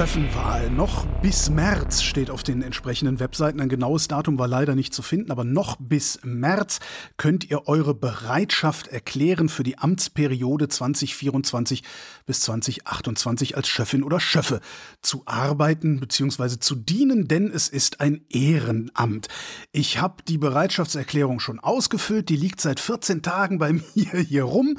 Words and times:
Schöffenwahl. 0.00 0.70
Noch 0.70 1.04
bis 1.20 1.50
März 1.50 2.00
steht 2.00 2.30
auf 2.30 2.42
den 2.42 2.62
entsprechenden 2.62 3.20
Webseiten. 3.20 3.60
Ein 3.60 3.68
genaues 3.68 4.08
Datum 4.08 4.38
war 4.38 4.48
leider 4.48 4.74
nicht 4.74 4.94
zu 4.94 5.02
finden, 5.02 5.30
aber 5.30 5.44
noch 5.44 5.76
bis 5.78 6.18
März 6.22 6.80
könnt 7.18 7.50
ihr 7.50 7.68
eure 7.68 7.92
Bereitschaft 7.92 8.88
erklären 8.88 9.50
für 9.50 9.62
die 9.62 9.76
Amtsperiode 9.76 10.68
2024 10.68 11.82
bis 12.24 12.40
2028 12.40 13.58
als 13.58 13.68
Schöffin 13.68 14.02
oder 14.02 14.20
Schöffe 14.20 14.62
zu 15.02 15.24
arbeiten 15.26 16.00
bzw. 16.00 16.58
zu 16.60 16.76
dienen, 16.76 17.28
denn 17.28 17.50
es 17.50 17.68
ist 17.68 18.00
ein 18.00 18.24
Ehrenamt. 18.30 19.28
Ich 19.70 20.00
habe 20.00 20.22
die 20.26 20.38
Bereitschaftserklärung 20.38 21.40
schon 21.40 21.60
ausgefüllt. 21.60 22.30
Die 22.30 22.36
liegt 22.36 22.62
seit 22.62 22.80
14 22.80 23.20
Tagen 23.20 23.58
bei 23.58 23.72
mir 23.94 24.16
hier 24.26 24.44
rum 24.44 24.78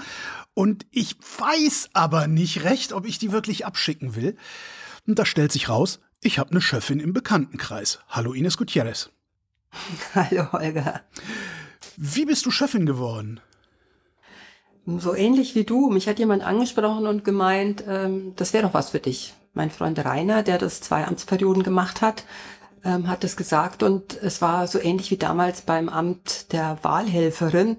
und 0.56 0.88
ich 0.90 1.16
weiß 1.38 1.92
aber 1.94 2.26
nicht 2.26 2.64
recht, 2.64 2.92
ob 2.92 3.06
ich 3.06 3.20
die 3.20 3.32
wirklich 3.32 3.68
abschicken 3.68 4.16
will. 4.16 4.36
Und 5.08 5.20
da 5.20 5.26
stellt 5.26 5.52
sich 5.52 5.70
raus, 5.70 6.00
ich 6.22 6.40
habe 6.40 6.52
eine 6.52 6.62
Schöffin 6.62 7.00
im 7.00 7.14
Bekanntenkreis. 7.14 8.00
Hallo 8.08 8.34
Ines 8.34 8.58
Gutierrez. 8.58 9.10
Hallo 10.16 10.52
Holger. 10.52 11.02
Wie 11.98 12.26
bist 12.26 12.46
du 12.46 12.52
Schöffin 12.52 12.86
geworden? 12.86 13.40
So 14.86 15.16
ähnlich 15.16 15.56
wie 15.56 15.64
du. 15.64 15.90
Mich 15.90 16.08
hat 16.08 16.20
jemand 16.20 16.44
angesprochen 16.44 17.08
und 17.08 17.24
gemeint, 17.24 17.84
ähm, 17.88 18.34
das 18.36 18.54
wäre 18.54 18.64
doch 18.64 18.74
was 18.74 18.92
für 18.92 19.00
dich. 19.00 19.34
Mein 19.54 19.72
Freund 19.72 20.04
Rainer, 20.04 20.44
der 20.44 20.58
das 20.58 20.82
zwei 20.82 21.06
Amtsperioden 21.06 21.64
gemacht 21.64 22.02
hat, 22.02 22.26
ähm, 22.84 23.08
hat 23.08 23.24
es 23.24 23.36
gesagt 23.36 23.84
und 23.84 24.22
es 24.22 24.42
war 24.42 24.68
so 24.68 24.80
ähnlich 24.80 25.12
wie 25.12 25.18
damals 25.18 25.62
beim 25.62 25.90
Amt 25.90 26.52
der 26.52 26.80
Wahlhelferin 26.84 27.78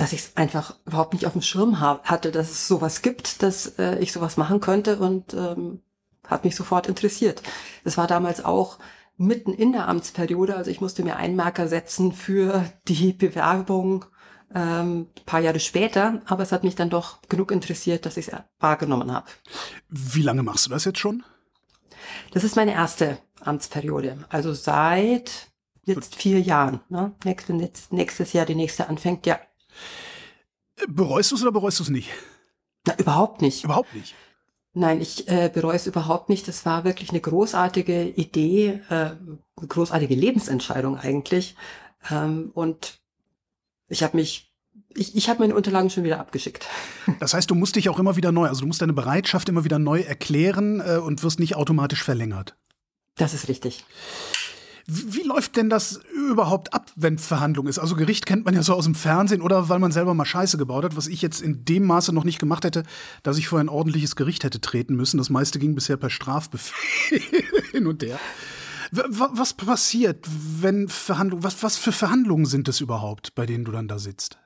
dass 0.00 0.14
ich 0.14 0.20
es 0.20 0.36
einfach 0.36 0.76
überhaupt 0.86 1.12
nicht 1.12 1.26
auf 1.26 1.32
dem 1.32 1.42
Schirm 1.42 1.80
hatte, 1.80 2.32
dass 2.32 2.50
es 2.50 2.66
sowas 2.66 3.02
gibt, 3.02 3.42
dass 3.42 3.78
äh, 3.78 3.98
ich 3.98 4.12
sowas 4.12 4.38
machen 4.38 4.60
könnte 4.60 4.98
und 4.98 5.34
ähm, 5.34 5.82
hat 6.30 6.44
mich 6.44 6.56
sofort 6.56 6.86
interessiert. 6.86 7.42
Das 7.84 7.96
war 7.96 8.06
damals 8.06 8.44
auch 8.44 8.78
mitten 9.16 9.52
in 9.52 9.72
der 9.72 9.86
Amtsperiode, 9.88 10.56
also 10.56 10.70
ich 10.70 10.80
musste 10.80 11.02
mir 11.02 11.16
Einmerker 11.16 11.68
setzen 11.68 12.12
für 12.12 12.64
die 12.88 13.12
Bewerbung 13.12 14.06
ähm, 14.54 15.08
paar 15.26 15.40
Jahre 15.40 15.60
später, 15.60 16.22
aber 16.24 16.42
es 16.42 16.52
hat 16.52 16.64
mich 16.64 16.74
dann 16.74 16.90
doch 16.90 17.20
genug 17.28 17.52
interessiert, 17.52 18.06
dass 18.06 18.16
ich 18.16 18.28
es 18.28 18.34
wahrgenommen 18.58 19.12
habe. 19.12 19.26
Wie 19.88 20.22
lange 20.22 20.42
machst 20.42 20.66
du 20.66 20.70
das 20.70 20.84
jetzt 20.84 20.98
schon? 20.98 21.22
Das 22.32 22.44
ist 22.44 22.56
meine 22.56 22.72
erste 22.72 23.18
Amtsperiode, 23.40 24.24
also 24.28 24.52
seit 24.54 25.48
jetzt 25.84 26.16
vier 26.16 26.40
Jahren. 26.40 26.80
Ne? 26.88 27.12
Nächstes, 27.24 27.90
nächstes 27.90 28.32
Jahr 28.32 28.46
die 28.46 28.54
nächste 28.54 28.88
anfängt, 28.88 29.26
ja. 29.26 29.38
Bereust 30.88 31.30
du 31.30 31.36
es 31.36 31.42
oder 31.42 31.52
bereust 31.52 31.78
du 31.78 31.84
es 31.84 31.90
nicht? 31.90 32.10
Na, 32.86 32.96
überhaupt 32.98 33.42
nicht. 33.42 33.64
Überhaupt 33.64 33.94
nicht. 33.94 34.14
Nein, 34.72 35.00
ich 35.00 35.28
äh, 35.28 35.50
bereue 35.52 35.76
es 35.76 35.86
überhaupt 35.86 36.28
nicht. 36.28 36.46
Das 36.46 36.64
war 36.64 36.84
wirklich 36.84 37.10
eine 37.10 37.20
großartige 37.20 38.04
Idee, 38.04 38.80
äh, 38.88 38.94
eine 38.94 39.38
großartige 39.56 40.14
Lebensentscheidung 40.14 40.96
eigentlich. 40.96 41.56
Ähm, 42.10 42.50
und 42.54 43.00
ich 43.88 44.04
habe 44.04 44.16
mich, 44.16 44.52
ich, 44.94 45.16
ich 45.16 45.28
habe 45.28 45.40
meine 45.40 45.56
Unterlagen 45.56 45.90
schon 45.90 46.04
wieder 46.04 46.20
abgeschickt. 46.20 46.68
Das 47.18 47.34
heißt, 47.34 47.50
du 47.50 47.56
musst 47.56 47.74
dich 47.74 47.88
auch 47.88 47.98
immer 47.98 48.14
wieder 48.16 48.30
neu, 48.30 48.46
also 48.46 48.60
du 48.60 48.68
musst 48.68 48.80
deine 48.80 48.92
Bereitschaft 48.92 49.48
immer 49.48 49.64
wieder 49.64 49.80
neu 49.80 50.00
erklären 50.00 50.80
äh, 50.80 50.98
und 50.98 51.24
wirst 51.24 51.40
nicht 51.40 51.56
automatisch 51.56 52.04
verlängert. 52.04 52.56
Das 53.16 53.34
ist 53.34 53.48
richtig. 53.48 53.84
Wie 54.92 55.22
läuft 55.22 55.54
denn 55.54 55.70
das 55.70 56.00
überhaupt 56.12 56.74
ab, 56.74 56.90
wenn 56.96 57.16
Verhandlung 57.16 57.68
ist? 57.68 57.78
Also 57.78 57.94
Gericht 57.94 58.26
kennt 58.26 58.44
man 58.44 58.54
ja 58.54 58.62
so 58.64 58.74
aus 58.74 58.86
dem 58.86 58.96
Fernsehen 58.96 59.40
oder 59.40 59.68
weil 59.68 59.78
man 59.78 59.92
selber 59.92 60.14
mal 60.14 60.24
Scheiße 60.24 60.58
gebaut 60.58 60.82
hat, 60.82 60.96
was 60.96 61.06
ich 61.06 61.22
jetzt 61.22 61.40
in 61.40 61.64
dem 61.64 61.86
Maße 61.86 62.12
noch 62.12 62.24
nicht 62.24 62.40
gemacht 62.40 62.64
hätte, 62.64 62.82
dass 63.22 63.38
ich 63.38 63.46
vor 63.46 63.60
ein 63.60 63.68
ordentliches 63.68 64.16
Gericht 64.16 64.42
hätte 64.42 64.60
treten 64.60 64.96
müssen. 64.96 65.18
Das 65.18 65.30
meiste 65.30 65.60
ging 65.60 65.76
bisher 65.76 65.96
per 65.96 66.10
Strafbefehl 66.10 67.22
hin 67.70 67.86
und 67.86 68.02
her. 68.02 68.18
Was 68.90 69.54
passiert, 69.54 70.26
wenn 70.28 70.88
Verhandlungen, 70.88 71.44
was, 71.44 71.62
was 71.62 71.76
für 71.76 71.92
Verhandlungen 71.92 72.46
sind 72.46 72.66
es 72.66 72.80
überhaupt, 72.80 73.36
bei 73.36 73.46
denen 73.46 73.64
du 73.64 73.70
dann 73.70 73.86
da 73.86 74.00
sitzt? 74.00 74.38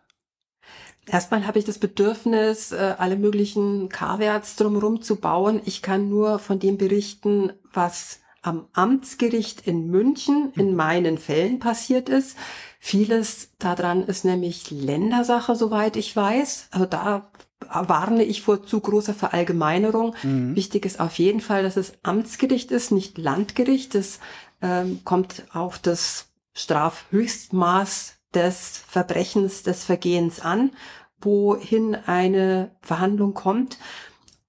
Erstmal 1.07 1.47
habe 1.47 1.59
ich 1.59 1.65
das 1.65 1.79
Bedürfnis, 1.79 2.73
äh, 2.73 2.95
alle 2.99 3.17
möglichen 3.17 3.89
K-Werts 3.89 4.57
drumherum 4.57 5.01
zu 5.01 5.17
bauen. 5.17 5.63
Ich 5.65 5.81
kann 5.81 6.11
nur 6.11 6.39
von 6.39 6.59
dem 6.59 6.77
berichten, 6.77 7.53
was 7.73 8.21
am 8.45 8.67
Amtsgericht 8.73 9.67
in 9.67 9.89
München 9.91 10.53
in 10.55 10.69
hm. 10.69 10.77
meinen 10.77 11.19
Fällen 11.19 11.59
passiert 11.59 12.09
ist. 12.09 12.37
Vieles 12.79 13.51
daran 13.59 14.05
ist 14.05 14.25
nämlich 14.25 14.71
Ländersache, 14.71 15.57
soweit 15.57 15.97
ich 15.97 16.15
weiß. 16.15 16.69
Also 16.71 16.87
da 16.87 17.31
warne 17.71 18.25
ich 18.25 18.43
vor 18.43 18.63
zu 18.63 18.81
großer 18.81 19.15
Verallgemeinerung. 19.15 20.15
Mhm. 20.23 20.55
Wichtig 20.55 20.85
ist 20.85 21.01
auf 21.01 21.19
jeden 21.19 21.41
Fall, 21.41 21.63
dass 21.63 21.79
es 21.79 21.95
Amtsgericht 22.03 22.71
ist, 22.71 22.93
nicht 22.93 23.17
Landgericht. 23.17 23.95
Es 23.95 24.21
ähm, 24.61 25.01
kommt 25.05 25.45
auf 25.55 25.79
das 25.79 26.27
Strafhöchstmaß 26.53 28.17
des 28.35 28.83
Verbrechens, 28.87 29.63
des 29.63 29.85
Vergehens 29.85 30.41
an, 30.41 30.73
wohin 31.21 31.95
eine 31.95 32.73
Verhandlung 32.83 33.33
kommt. 33.33 33.79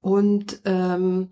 Und 0.01 0.59
ähm, 0.65 1.31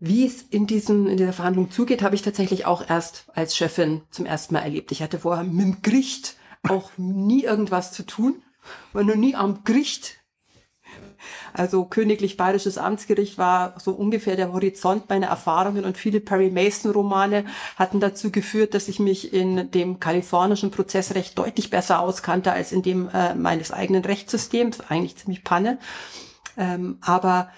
wie 0.00 0.26
es 0.26 0.42
in 0.42 0.66
diesem, 0.66 1.06
in 1.06 1.16
dieser 1.16 1.32
Verhandlung 1.32 1.70
zugeht, 1.70 2.02
habe 2.02 2.14
ich 2.14 2.22
tatsächlich 2.22 2.66
auch 2.66 2.88
erst 2.88 3.26
als 3.34 3.56
Chefin 3.56 4.02
zum 4.10 4.26
ersten 4.26 4.54
Mal 4.54 4.60
erlebt. 4.60 4.92
Ich 4.92 5.02
hatte 5.02 5.18
vorher 5.18 5.44
mit 5.44 5.60
dem 5.60 5.82
Gericht 5.82 6.36
auch 6.68 6.90
nie 6.96 7.44
irgendwas 7.44 7.92
zu 7.92 8.04
tun, 8.04 8.42
war 8.92 9.02
noch 9.02 9.16
nie 9.16 9.34
am 9.34 9.64
Gericht. 9.64 10.16
Also 11.52 11.84
königlich 11.84 12.36
bayerisches 12.36 12.78
Amtsgericht 12.78 13.38
war 13.38 13.78
so 13.80 13.90
ungefähr 13.90 14.36
der 14.36 14.52
Horizont 14.52 15.08
meiner 15.08 15.26
Erfahrungen 15.26 15.84
und 15.84 15.98
viele 15.98 16.20
Perry 16.20 16.50
Mason 16.50 16.92
Romane 16.92 17.44
hatten 17.76 17.98
dazu 17.98 18.30
geführt, 18.30 18.74
dass 18.74 18.86
ich 18.86 19.00
mich 19.00 19.32
in 19.32 19.70
dem 19.72 19.98
kalifornischen 19.98 20.70
Prozessrecht 20.70 21.36
deutlich 21.36 21.70
besser 21.70 22.00
auskannte 22.00 22.52
als 22.52 22.70
in 22.70 22.82
dem 22.82 23.08
äh, 23.08 23.34
meines 23.34 23.72
eigenen 23.72 24.04
Rechtssystems. 24.04 24.80
Eigentlich 24.88 25.16
ziemlich 25.16 25.42
Panne. 25.42 25.78
Ähm, 26.56 26.98
aber 27.00 27.50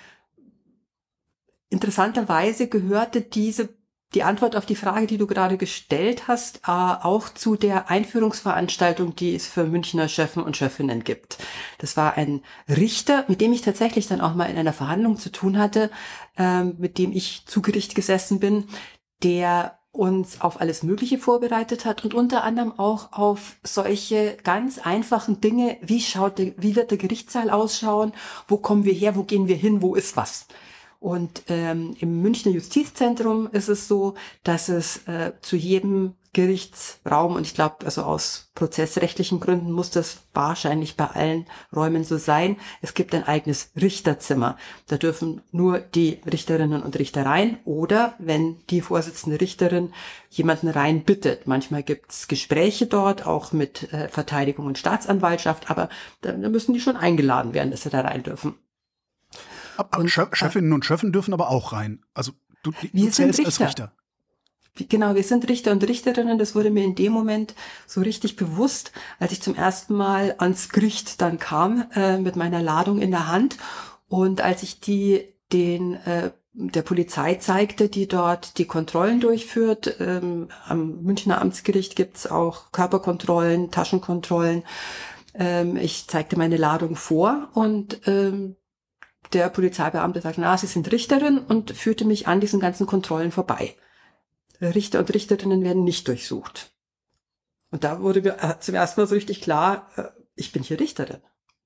Interessanterweise 1.70 2.68
gehörte 2.68 3.20
diese 3.20 3.70
die 4.14 4.24
Antwort 4.24 4.56
auf 4.56 4.66
die 4.66 4.74
Frage, 4.74 5.06
die 5.06 5.18
du 5.18 5.26
gerade 5.26 5.56
gestellt 5.56 6.26
hast, 6.26 6.58
äh, 6.66 6.70
auch 6.70 7.28
zu 7.28 7.54
der 7.54 7.90
Einführungsveranstaltung, 7.90 9.14
die 9.14 9.36
es 9.36 9.46
für 9.46 9.64
Münchner 9.64 10.08
Chefen 10.08 10.42
und 10.42 10.56
Chefinnen 10.56 11.04
gibt. 11.04 11.38
Das 11.78 11.96
war 11.96 12.16
ein 12.16 12.42
Richter, 12.68 13.24
mit 13.28 13.40
dem 13.40 13.52
ich 13.52 13.62
tatsächlich 13.62 14.08
dann 14.08 14.20
auch 14.20 14.34
mal 14.34 14.46
in 14.46 14.58
einer 14.58 14.72
Verhandlung 14.72 15.16
zu 15.16 15.30
tun 15.30 15.58
hatte, 15.58 15.90
äh, 16.36 16.64
mit 16.64 16.98
dem 16.98 17.12
ich 17.12 17.44
zu 17.46 17.62
Gericht 17.62 17.94
gesessen 17.94 18.40
bin, 18.40 18.64
der 19.22 19.78
uns 19.92 20.40
auf 20.40 20.60
alles 20.60 20.82
Mögliche 20.82 21.18
vorbereitet 21.18 21.84
hat 21.84 22.04
und 22.04 22.14
unter 22.14 22.44
anderem 22.44 22.78
auch 22.78 23.12
auf 23.12 23.56
solche 23.64 24.36
ganz 24.42 24.78
einfachen 24.78 25.40
Dinge, 25.40 25.78
wie 25.82 26.00
schaut, 26.00 26.38
der, 26.38 26.52
wie 26.56 26.76
wird 26.76 26.92
der 26.92 26.98
Gerichtssaal 26.98 27.50
ausschauen, 27.50 28.12
wo 28.46 28.56
kommen 28.56 28.84
wir 28.84 28.92
her, 28.92 29.16
wo 29.16 29.24
gehen 29.24 29.48
wir 29.48 29.56
hin, 29.56 29.82
wo 29.82 29.94
ist 29.94 30.16
was. 30.16 30.46
Und 31.00 31.44
ähm, 31.48 31.96
im 31.98 32.20
Münchner 32.20 32.52
Justizzentrum 32.52 33.48
ist 33.50 33.68
es 33.68 33.88
so, 33.88 34.14
dass 34.44 34.68
es 34.68 35.08
äh, 35.08 35.32
zu 35.40 35.56
jedem 35.56 36.14
Gerichtsraum 36.32 37.34
und 37.34 37.44
ich 37.44 37.54
glaube, 37.54 37.84
also 37.84 38.02
aus 38.02 38.50
prozessrechtlichen 38.54 39.40
Gründen 39.40 39.72
muss 39.72 39.90
das 39.90 40.18
wahrscheinlich 40.32 40.96
bei 40.96 41.06
allen 41.06 41.46
Räumen 41.74 42.04
so 42.04 42.18
sein. 42.18 42.56
Es 42.82 42.94
gibt 42.94 43.14
ein 43.14 43.24
eigenes 43.24 43.72
Richterzimmer. 43.80 44.56
Da 44.86 44.96
dürfen 44.96 45.42
nur 45.50 45.80
die 45.80 46.20
Richterinnen 46.30 46.82
und 46.82 46.96
Richter 46.98 47.26
rein 47.26 47.58
oder 47.64 48.14
wenn 48.18 48.64
die 48.68 48.80
Vorsitzende 48.80 49.40
Richterin 49.40 49.92
jemanden 50.28 50.68
rein 50.68 51.02
bittet. 51.02 51.48
Manchmal 51.48 51.82
gibt's 51.82 52.28
Gespräche 52.28 52.86
dort, 52.86 53.26
auch 53.26 53.52
mit 53.52 53.92
äh, 53.92 54.08
Verteidigung 54.08 54.66
und 54.66 54.78
Staatsanwaltschaft, 54.78 55.68
aber 55.68 55.88
da, 56.20 56.30
da 56.32 56.48
müssen 56.48 56.74
die 56.74 56.80
schon 56.80 56.96
eingeladen 56.96 57.54
werden, 57.54 57.72
dass 57.72 57.82
sie 57.82 57.90
da 57.90 58.02
rein 58.02 58.22
dürfen. 58.22 58.54
Und, 59.96 60.16
äh, 60.16 60.26
Chefinnen 60.32 60.72
und 60.72 60.84
Chefen 60.84 61.12
dürfen 61.12 61.34
aber 61.34 61.50
auch 61.50 61.72
rein. 61.72 62.04
Also 62.14 62.32
du, 62.62 62.72
wir 62.92 63.06
du 63.06 63.10
zählst 63.10 63.38
Richter. 63.38 63.46
als 63.46 63.60
Richter. 63.60 63.92
Genau, 64.88 65.14
wir 65.14 65.24
sind 65.24 65.48
Richter 65.48 65.72
und 65.72 65.86
Richterinnen. 65.86 66.38
Das 66.38 66.54
wurde 66.54 66.70
mir 66.70 66.84
in 66.84 66.94
dem 66.94 67.12
Moment 67.12 67.54
so 67.86 68.00
richtig 68.00 68.36
bewusst, 68.36 68.92
als 69.18 69.32
ich 69.32 69.42
zum 69.42 69.54
ersten 69.54 69.94
Mal 69.94 70.36
ans 70.38 70.68
Gericht 70.68 71.20
dann 71.20 71.38
kam 71.38 71.86
äh, 71.94 72.18
mit 72.18 72.36
meiner 72.36 72.62
Ladung 72.62 73.00
in 73.00 73.10
der 73.10 73.26
Hand 73.26 73.56
und 74.08 74.40
als 74.40 74.62
ich 74.62 74.80
die 74.80 75.24
den 75.52 75.94
äh, 75.94 76.30
der 76.52 76.82
Polizei 76.82 77.34
zeigte, 77.36 77.88
die 77.88 78.08
dort 78.08 78.58
die 78.58 78.64
Kontrollen 78.66 79.20
durchführt. 79.20 79.96
Ähm, 80.00 80.48
am 80.66 81.02
Münchner 81.02 81.40
Amtsgericht 81.40 81.94
gibt's 81.94 82.26
auch 82.26 82.72
Körperkontrollen, 82.72 83.70
Taschenkontrollen. 83.70 84.64
Ähm, 85.34 85.76
ich 85.76 86.08
zeigte 86.08 86.36
meine 86.36 86.56
Ladung 86.56 86.96
vor 86.96 87.48
und 87.54 88.00
ähm, 88.06 88.56
der 89.32 89.48
Polizeibeamte 89.48 90.20
sagt, 90.20 90.38
na, 90.38 90.56
Sie 90.56 90.66
sind 90.66 90.90
Richterin 90.90 91.38
und 91.38 91.70
führte 91.72 92.04
mich 92.04 92.26
an 92.26 92.40
diesen 92.40 92.60
ganzen 92.60 92.86
Kontrollen 92.86 93.30
vorbei. 93.30 93.76
Richter 94.60 94.98
und 94.98 95.14
Richterinnen 95.14 95.62
werden 95.62 95.84
nicht 95.84 96.06
durchsucht. 96.08 96.72
Und 97.70 97.84
da 97.84 98.02
wurde 98.02 98.22
mir 98.22 98.36
äh, 98.42 98.58
zum 98.58 98.74
ersten 98.74 99.00
Mal 99.00 99.06
so 99.06 99.14
richtig 99.14 99.40
klar, 99.40 99.88
äh, 99.96 100.04
ich 100.34 100.52
bin 100.52 100.62
hier 100.62 100.80
Richterin. 100.80 101.20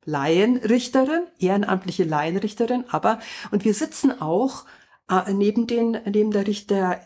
Laienrichterin, 0.04 1.26
ehrenamtliche 1.38 2.04
Laienrichterin, 2.04 2.84
aber, 2.88 3.20
und 3.50 3.64
wir 3.64 3.72
sitzen 3.72 4.20
auch 4.20 4.66
äh, 5.08 5.32
neben 5.32 5.66
den, 5.66 5.98
neben 6.04 6.30
der 6.30 6.46
Richter, 6.46 7.00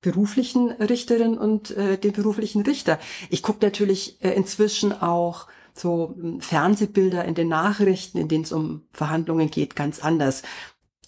beruflichen 0.00 0.70
Richterin 0.70 1.36
und 1.36 1.72
äh, 1.72 1.98
dem 1.98 2.12
beruflichen 2.12 2.62
Richter. 2.62 2.98
Ich 3.30 3.42
gucke 3.42 3.64
natürlich 3.64 4.22
äh, 4.22 4.30
inzwischen 4.30 4.92
auch 4.92 5.48
so 5.74 6.14
hm, 6.18 6.40
Fernsehbilder 6.40 7.24
in 7.24 7.34
den 7.34 7.48
Nachrichten, 7.48 8.18
in 8.18 8.28
denen 8.28 8.44
es 8.44 8.52
um 8.52 8.82
Verhandlungen 8.92 9.50
geht, 9.50 9.76
ganz 9.76 10.00
anders. 10.00 10.42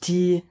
Die 0.04 0.42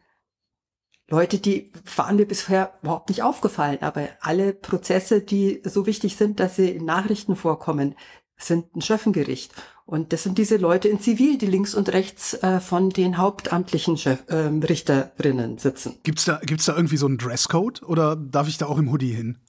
Leute, 1.09 1.39
die 1.39 1.71
waren 1.95 2.17
mir 2.17 2.27
bisher 2.27 2.73
überhaupt 2.81 3.09
nicht 3.09 3.23
aufgefallen, 3.23 3.79
aber 3.81 4.09
alle 4.21 4.53
Prozesse, 4.53 5.21
die 5.21 5.61
so 5.63 5.85
wichtig 5.85 6.17
sind, 6.17 6.39
dass 6.39 6.55
sie 6.55 6.69
in 6.69 6.85
Nachrichten 6.85 7.35
vorkommen, 7.35 7.95
sind 8.37 8.75
ein 8.75 8.81
Schöffengericht. 8.81 9.53
Und 9.85 10.13
das 10.13 10.21
sind 10.21 10.37
diese 10.37 10.57
Leute 10.57 10.87
in 10.87 10.99
Zivil, 10.99 11.39
die 11.39 11.47
links 11.47 11.73
und 11.73 11.91
rechts 11.91 12.35
äh, 12.35 12.59
von 12.59 12.91
den 12.91 13.17
hauptamtlichen 13.17 13.97
Chef, 13.97 14.23
äh, 14.27 14.35
Richterinnen 14.35 15.57
sitzen. 15.57 15.97
Gibt's 16.03 16.25
da, 16.25 16.39
gibt's 16.43 16.65
da 16.65 16.75
irgendwie 16.75 16.97
so 16.97 17.07
einen 17.07 17.17
Dresscode 17.17 17.81
oder 17.81 18.15
darf 18.15 18.47
ich 18.47 18.59
da 18.59 18.67
auch 18.67 18.77
im 18.77 18.91
Hoodie 18.91 19.13
hin? 19.13 19.39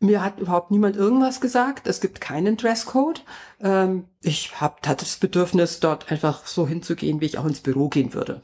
Mir 0.00 0.22
hat 0.22 0.40
überhaupt 0.40 0.70
niemand 0.70 0.96
irgendwas 0.96 1.40
gesagt. 1.40 1.86
Es 1.86 2.00
gibt 2.00 2.20
keinen 2.20 2.56
Dresscode. 2.56 3.24
Ähm, 3.60 4.04
ich 4.20 4.60
habe 4.60 4.76
hatte 4.86 5.04
das 5.04 5.16
Bedürfnis, 5.16 5.80
dort 5.80 6.10
einfach 6.10 6.46
so 6.46 6.66
hinzugehen, 6.66 7.20
wie 7.20 7.26
ich 7.26 7.38
auch 7.38 7.46
ins 7.46 7.60
Büro 7.60 7.88
gehen 7.88 8.14
würde. 8.14 8.42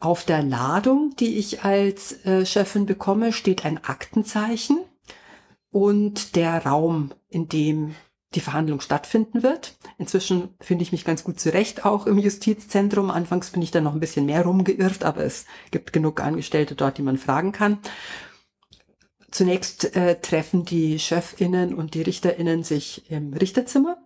Auf 0.00 0.24
der 0.24 0.42
Ladung, 0.42 1.14
die 1.18 1.38
ich 1.38 1.64
als 1.64 2.24
äh, 2.24 2.46
Chefin 2.46 2.86
bekomme, 2.86 3.32
steht 3.32 3.64
ein 3.64 3.82
Aktenzeichen 3.82 4.78
und 5.70 6.36
der 6.36 6.64
Raum, 6.64 7.12
in 7.28 7.48
dem 7.48 7.94
die 8.34 8.40
Verhandlung 8.40 8.80
stattfinden 8.80 9.42
wird. 9.42 9.76
Inzwischen 9.96 10.54
finde 10.60 10.82
ich 10.82 10.92
mich 10.92 11.04
ganz 11.04 11.24
gut 11.24 11.40
zurecht, 11.40 11.84
auch 11.86 12.06
im 12.06 12.18
Justizzentrum. 12.18 13.10
Anfangs 13.10 13.50
bin 13.50 13.62
ich 13.62 13.70
da 13.70 13.80
noch 13.80 13.94
ein 13.94 14.00
bisschen 14.00 14.26
mehr 14.26 14.44
rumgeirrt, 14.44 15.02
aber 15.02 15.24
es 15.24 15.46
gibt 15.70 15.92
genug 15.92 16.20
Angestellte 16.20 16.74
dort, 16.74 16.98
die 16.98 17.02
man 17.02 17.16
fragen 17.16 17.52
kann. 17.52 17.78
Zunächst 19.30 19.96
äh, 19.96 20.20
treffen 20.20 20.64
die 20.64 20.98
Chefinnen 20.98 21.74
und 21.74 21.94
die 21.94 22.02
Richterinnen 22.02 22.64
sich 22.64 23.10
im 23.10 23.34
Richterzimmer. 23.34 23.98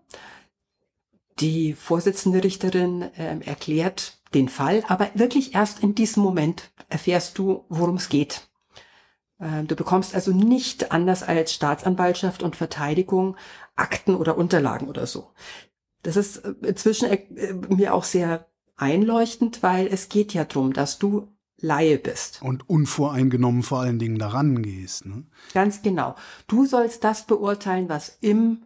Die 1.39 1.75
Vorsitzende 1.75 2.43
Richterin 2.43 3.03
äh, 3.17 3.39
erklärt 3.45 4.19
den 4.35 4.49
Fall, 4.49 4.83
aber 4.89 5.11
wirklich 5.15 5.55
erst 5.55 5.83
in 5.83 5.95
diesem 5.95 6.23
Moment 6.23 6.71
erfährst 6.89 7.39
du, 7.39 7.65
worum 7.69 7.97
es 7.97 8.09
geht. 8.09 8.49
Äh, 9.39 9.65
du 9.65 9.77
bekommst 9.77 10.15
also 10.15 10.33
nicht 10.33 10.93
anders 10.93 11.23
als 11.23 11.53
Staatsanwaltschaft 11.53 12.43
und 12.43 12.57
Verteidigung 12.57 13.37
Akten 13.77 14.15
oder 14.15 14.37
Unterlagen 14.37 14.89
oder 14.89 15.07
so. 15.07 15.31
Das 16.03 16.17
ist 16.17 16.39
äh, 16.39 16.55
inzwischen 16.63 17.11
äh, 17.11 17.53
mir 17.69 17.95
auch 17.95 18.05
sehr 18.05 18.47
einleuchtend, 18.77 19.63
weil 19.63 19.87
es 19.87 20.09
geht 20.09 20.35
ja 20.35 20.45
drum, 20.45 20.73
dass 20.73 20.99
du 20.99 21.29
Laie 21.63 21.97
bist. 21.97 22.43
Und 22.43 22.69
unvoreingenommen 22.69 23.63
vor 23.63 23.81
allen 23.81 23.99
Dingen 23.99 24.19
daran 24.19 24.63
gehst. 24.63 25.07
Ne? 25.07 25.25
Ganz 25.55 25.81
genau. 25.83 26.17
Du 26.49 26.67
sollst 26.67 27.05
das 27.05 27.27
beurteilen, 27.27 27.89
was 27.89 28.19
im, 28.21 28.65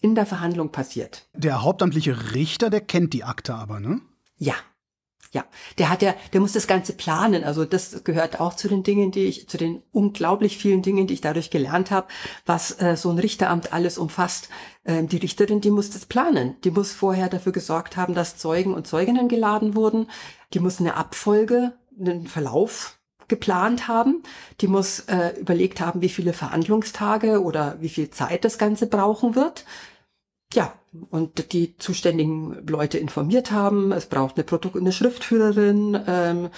in 0.00 0.14
der 0.14 0.26
Verhandlung 0.26 0.70
passiert. 0.70 1.28
Der 1.34 1.62
hauptamtliche 1.62 2.34
Richter, 2.34 2.70
der 2.70 2.80
kennt 2.82 3.14
die 3.14 3.24
Akte 3.24 3.54
aber, 3.54 3.80
ne? 3.80 4.00
Ja, 4.36 4.54
ja, 5.32 5.44
der 5.76 5.90
hat 5.90 6.00
ja, 6.00 6.14
der 6.32 6.40
muss 6.40 6.52
das 6.52 6.66
Ganze 6.66 6.94
planen. 6.94 7.44
Also 7.44 7.64
das 7.66 8.02
gehört 8.02 8.40
auch 8.40 8.54
zu 8.54 8.66
den 8.68 8.82
Dingen, 8.82 9.10
die 9.10 9.24
ich, 9.24 9.48
zu 9.48 9.58
den 9.58 9.82
unglaublich 9.92 10.56
vielen 10.56 10.80
Dingen, 10.80 11.06
die 11.06 11.14
ich 11.14 11.20
dadurch 11.20 11.50
gelernt 11.50 11.90
habe, 11.90 12.08
was 12.46 12.80
äh, 12.80 12.96
so 12.96 13.10
ein 13.10 13.18
Richteramt 13.18 13.72
alles 13.72 13.98
umfasst. 13.98 14.48
Ähm, 14.86 15.06
die 15.08 15.18
Richterin, 15.18 15.60
die 15.60 15.70
muss 15.70 15.90
das 15.90 16.06
planen. 16.06 16.56
Die 16.64 16.70
muss 16.70 16.92
vorher 16.92 17.28
dafür 17.28 17.52
gesorgt 17.52 17.96
haben, 17.96 18.14
dass 18.14 18.38
Zeugen 18.38 18.72
und 18.72 18.86
Zeuginnen 18.86 19.28
geladen 19.28 19.74
wurden. 19.74 20.08
Die 20.54 20.60
muss 20.60 20.80
eine 20.80 20.96
Abfolge, 20.96 21.74
einen 21.98 22.26
Verlauf 22.26 22.98
geplant 23.28 23.88
haben. 23.88 24.22
Die 24.60 24.68
muss 24.68 25.00
äh, 25.00 25.38
überlegt 25.38 25.80
haben, 25.80 26.00
wie 26.00 26.08
viele 26.08 26.32
Verhandlungstage 26.32 27.42
oder 27.42 27.76
wie 27.80 27.88
viel 27.90 28.10
Zeit 28.10 28.44
das 28.44 28.58
Ganze 28.58 28.86
brauchen 28.86 29.34
wird. 29.34 29.64
Ja, 30.54 30.72
und 31.10 31.52
die 31.52 31.76
zuständigen 31.76 32.66
Leute 32.66 32.98
informiert 32.98 33.50
haben. 33.50 33.92
Es 33.92 34.06
braucht 34.06 34.36
eine, 34.36 34.44
Protok 34.44 34.76
eine 34.76 34.92
Schriftführerin. 34.92 36.00
Ähm, 36.06 36.48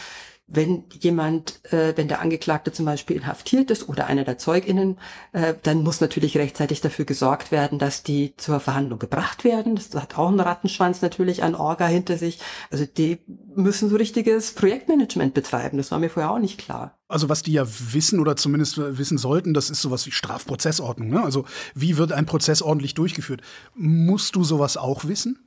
wenn 0.52 0.84
jemand, 0.98 1.60
äh, 1.72 1.96
wenn 1.96 2.08
der 2.08 2.20
Angeklagte 2.20 2.72
zum 2.72 2.84
Beispiel 2.84 3.16
inhaftiert 3.16 3.70
ist 3.70 3.88
oder 3.88 4.06
einer 4.08 4.24
der 4.24 4.36
ZeugInnen, 4.36 4.98
äh, 5.32 5.54
dann 5.62 5.84
muss 5.84 6.00
natürlich 6.00 6.36
rechtzeitig 6.36 6.80
dafür 6.80 7.04
gesorgt 7.04 7.52
werden, 7.52 7.78
dass 7.78 8.02
die 8.02 8.34
zur 8.36 8.58
Verhandlung 8.58 8.98
gebracht 8.98 9.44
werden. 9.44 9.76
Das 9.76 9.94
hat 9.94 10.18
auch 10.18 10.28
einen 10.28 10.40
Rattenschwanz 10.40 11.02
natürlich 11.02 11.44
an 11.44 11.54
Orga 11.54 11.86
hinter 11.86 12.18
sich. 12.18 12.40
Also 12.70 12.84
die 12.84 13.18
müssen 13.54 13.88
so 13.88 13.96
richtiges 13.96 14.52
Projektmanagement 14.52 15.34
betreiben. 15.34 15.76
Das 15.78 15.92
war 15.92 16.00
mir 16.00 16.10
vorher 16.10 16.32
auch 16.32 16.40
nicht 16.40 16.58
klar. 16.58 16.98
Also 17.06 17.28
was 17.28 17.42
die 17.42 17.52
ja 17.52 17.64
wissen 17.92 18.18
oder 18.18 18.34
zumindest 18.36 18.78
wissen 18.78 19.18
sollten, 19.18 19.54
das 19.54 19.70
ist 19.70 19.82
sowas 19.82 20.04
wie 20.06 20.12
Strafprozessordnung. 20.12 21.10
Ne? 21.10 21.22
Also 21.22 21.44
wie 21.74 21.96
wird 21.96 22.12
ein 22.12 22.26
Prozess 22.26 22.60
ordentlich 22.60 22.94
durchgeführt? 22.94 23.40
Musst 23.74 24.34
du 24.34 24.42
sowas 24.42 24.76
auch 24.76 25.04
wissen? 25.04 25.38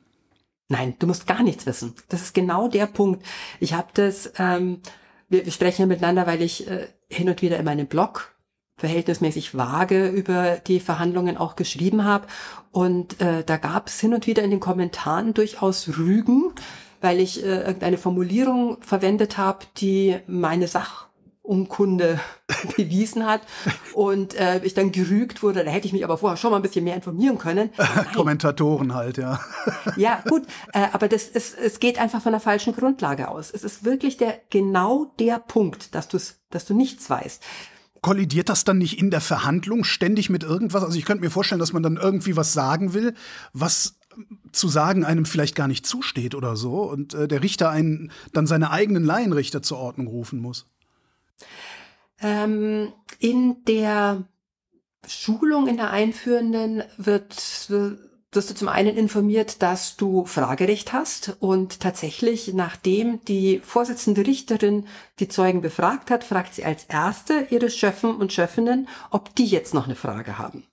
Nein, 0.73 0.95
du 0.97 1.05
musst 1.05 1.27
gar 1.27 1.43
nichts 1.43 1.67
wissen. 1.67 1.93
Das 2.09 2.23
ist 2.23 2.33
genau 2.33 2.67
der 2.67 2.87
Punkt. 2.87 3.23
Ich 3.59 3.75
habe 3.75 3.89
das, 3.93 4.33
ähm, 4.39 4.79
wir, 5.29 5.45
wir 5.45 5.51
sprechen 5.51 5.83
ja 5.83 5.85
miteinander, 5.85 6.25
weil 6.25 6.41
ich 6.41 6.67
äh, 6.67 6.87
hin 7.09 7.29
und 7.29 7.43
wieder 7.43 7.59
in 7.59 7.65
meinem 7.65 7.85
Blog 7.85 8.33
verhältnismäßig 8.77 9.55
vage 9.55 10.07
über 10.07 10.57
die 10.57 10.79
Verhandlungen 10.79 11.37
auch 11.37 11.55
geschrieben 11.55 12.05
habe. 12.05 12.25
Und 12.71 13.21
äh, 13.21 13.43
da 13.43 13.57
gab 13.57 13.87
es 13.87 13.99
hin 13.99 14.15
und 14.15 14.25
wieder 14.25 14.41
in 14.41 14.49
den 14.49 14.59
Kommentaren 14.59 15.35
durchaus 15.35 15.95
Rügen, 15.95 16.53
weil 17.01 17.19
ich 17.19 17.43
äh, 17.43 17.59
irgendeine 17.59 17.99
Formulierung 17.99 18.81
verwendet 18.81 19.37
habe, 19.37 19.59
die 19.77 20.17
meine 20.25 20.67
Sach 20.67 21.07
Unkunde 21.43 22.19
bewiesen 22.77 23.25
hat 23.25 23.41
und 23.93 24.33
äh, 24.33 24.63
ich 24.63 24.73
dann 24.73 24.91
gerügt 24.91 25.43
wurde, 25.43 25.63
da 25.63 25.71
hätte 25.71 25.85
ich 25.85 25.93
mich 25.93 26.03
aber 26.03 26.17
vorher 26.17 26.37
schon 26.37 26.51
mal 26.51 26.57
ein 26.57 26.63
bisschen 26.63 26.85
mehr 26.85 26.95
informieren 26.95 27.37
können. 27.37 27.69
Kommentatoren 28.15 28.95
halt, 28.95 29.17
ja. 29.17 29.41
ja, 29.97 30.23
gut, 30.27 30.43
äh, 30.71 30.87
aber 30.93 31.09
das 31.09 31.23
ist, 31.23 31.57
es 31.57 31.79
geht 31.79 31.99
einfach 31.99 32.21
von 32.21 32.31
der 32.31 32.39
falschen 32.41 32.73
Grundlage 32.73 33.27
aus. 33.27 33.51
Es 33.51 33.63
ist 33.63 33.83
wirklich 33.83 34.17
der 34.17 34.39
genau 34.49 35.13
der 35.19 35.39
Punkt, 35.39 35.93
dass 35.93 36.07
du 36.07 36.17
dass 36.49 36.65
du 36.65 36.73
nichts 36.73 37.09
weißt. 37.09 37.43
Kollidiert 38.01 38.49
das 38.49 38.63
dann 38.63 38.77
nicht 38.77 38.99
in 38.99 39.11
der 39.11 39.21
Verhandlung 39.21 39.83
ständig 39.83 40.29
mit 40.29 40.43
irgendwas? 40.43 40.83
Also 40.83 40.97
ich 40.97 41.05
könnte 41.05 41.23
mir 41.23 41.31
vorstellen, 41.31 41.59
dass 41.59 41.73
man 41.73 41.83
dann 41.83 41.97
irgendwie 41.97 42.35
was 42.35 42.53
sagen 42.53 42.93
will, 42.93 43.15
was 43.53 43.95
zu 44.51 44.67
sagen 44.67 45.03
einem 45.03 45.25
vielleicht 45.25 45.55
gar 45.55 45.67
nicht 45.67 45.85
zusteht 45.85 46.35
oder 46.35 46.55
so 46.55 46.83
und 46.83 47.13
äh, 47.13 47.27
der 47.27 47.41
Richter 47.41 47.69
einen 47.69 48.11
dann 48.31 48.47
seine 48.47 48.71
eigenen 48.71 49.03
Laienrichter 49.03 49.61
zur 49.61 49.79
Ordnung 49.79 50.07
rufen 50.07 50.39
muss. 50.39 50.67
Ähm, 52.21 52.93
in 53.19 53.63
der 53.65 54.23
Schulung 55.07 55.67
in 55.67 55.77
der 55.77 55.91
Einführenden 55.91 56.83
wird, 56.97 57.35
wirst 58.31 58.49
du 58.49 58.55
zum 58.55 58.67
einen 58.69 58.95
informiert, 58.95 59.61
dass 59.61 59.97
du 59.97 60.25
Fragerecht 60.25 60.93
hast 60.93 61.35
und 61.39 61.81
tatsächlich, 61.81 62.53
nachdem 62.53 63.23
die 63.25 63.59
Vorsitzende 63.59 64.25
Richterin 64.25 64.87
die 65.19 65.27
Zeugen 65.27 65.61
befragt 65.61 66.09
hat, 66.09 66.23
fragt 66.23 66.55
sie 66.55 66.63
als 66.63 66.85
erste 66.85 67.47
ihre 67.49 67.69
Schöffen 67.69 68.15
und 68.15 68.31
Schöffinnen, 68.31 68.87
ob 69.11 69.35
die 69.35 69.45
jetzt 69.45 69.73
noch 69.73 69.85
eine 69.85 69.95
Frage 69.95 70.37
haben. 70.37 70.65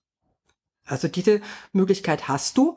Also 0.86 1.08
diese 1.08 1.40
Möglichkeit 1.72 2.28
hast 2.28 2.56
du. 2.56 2.76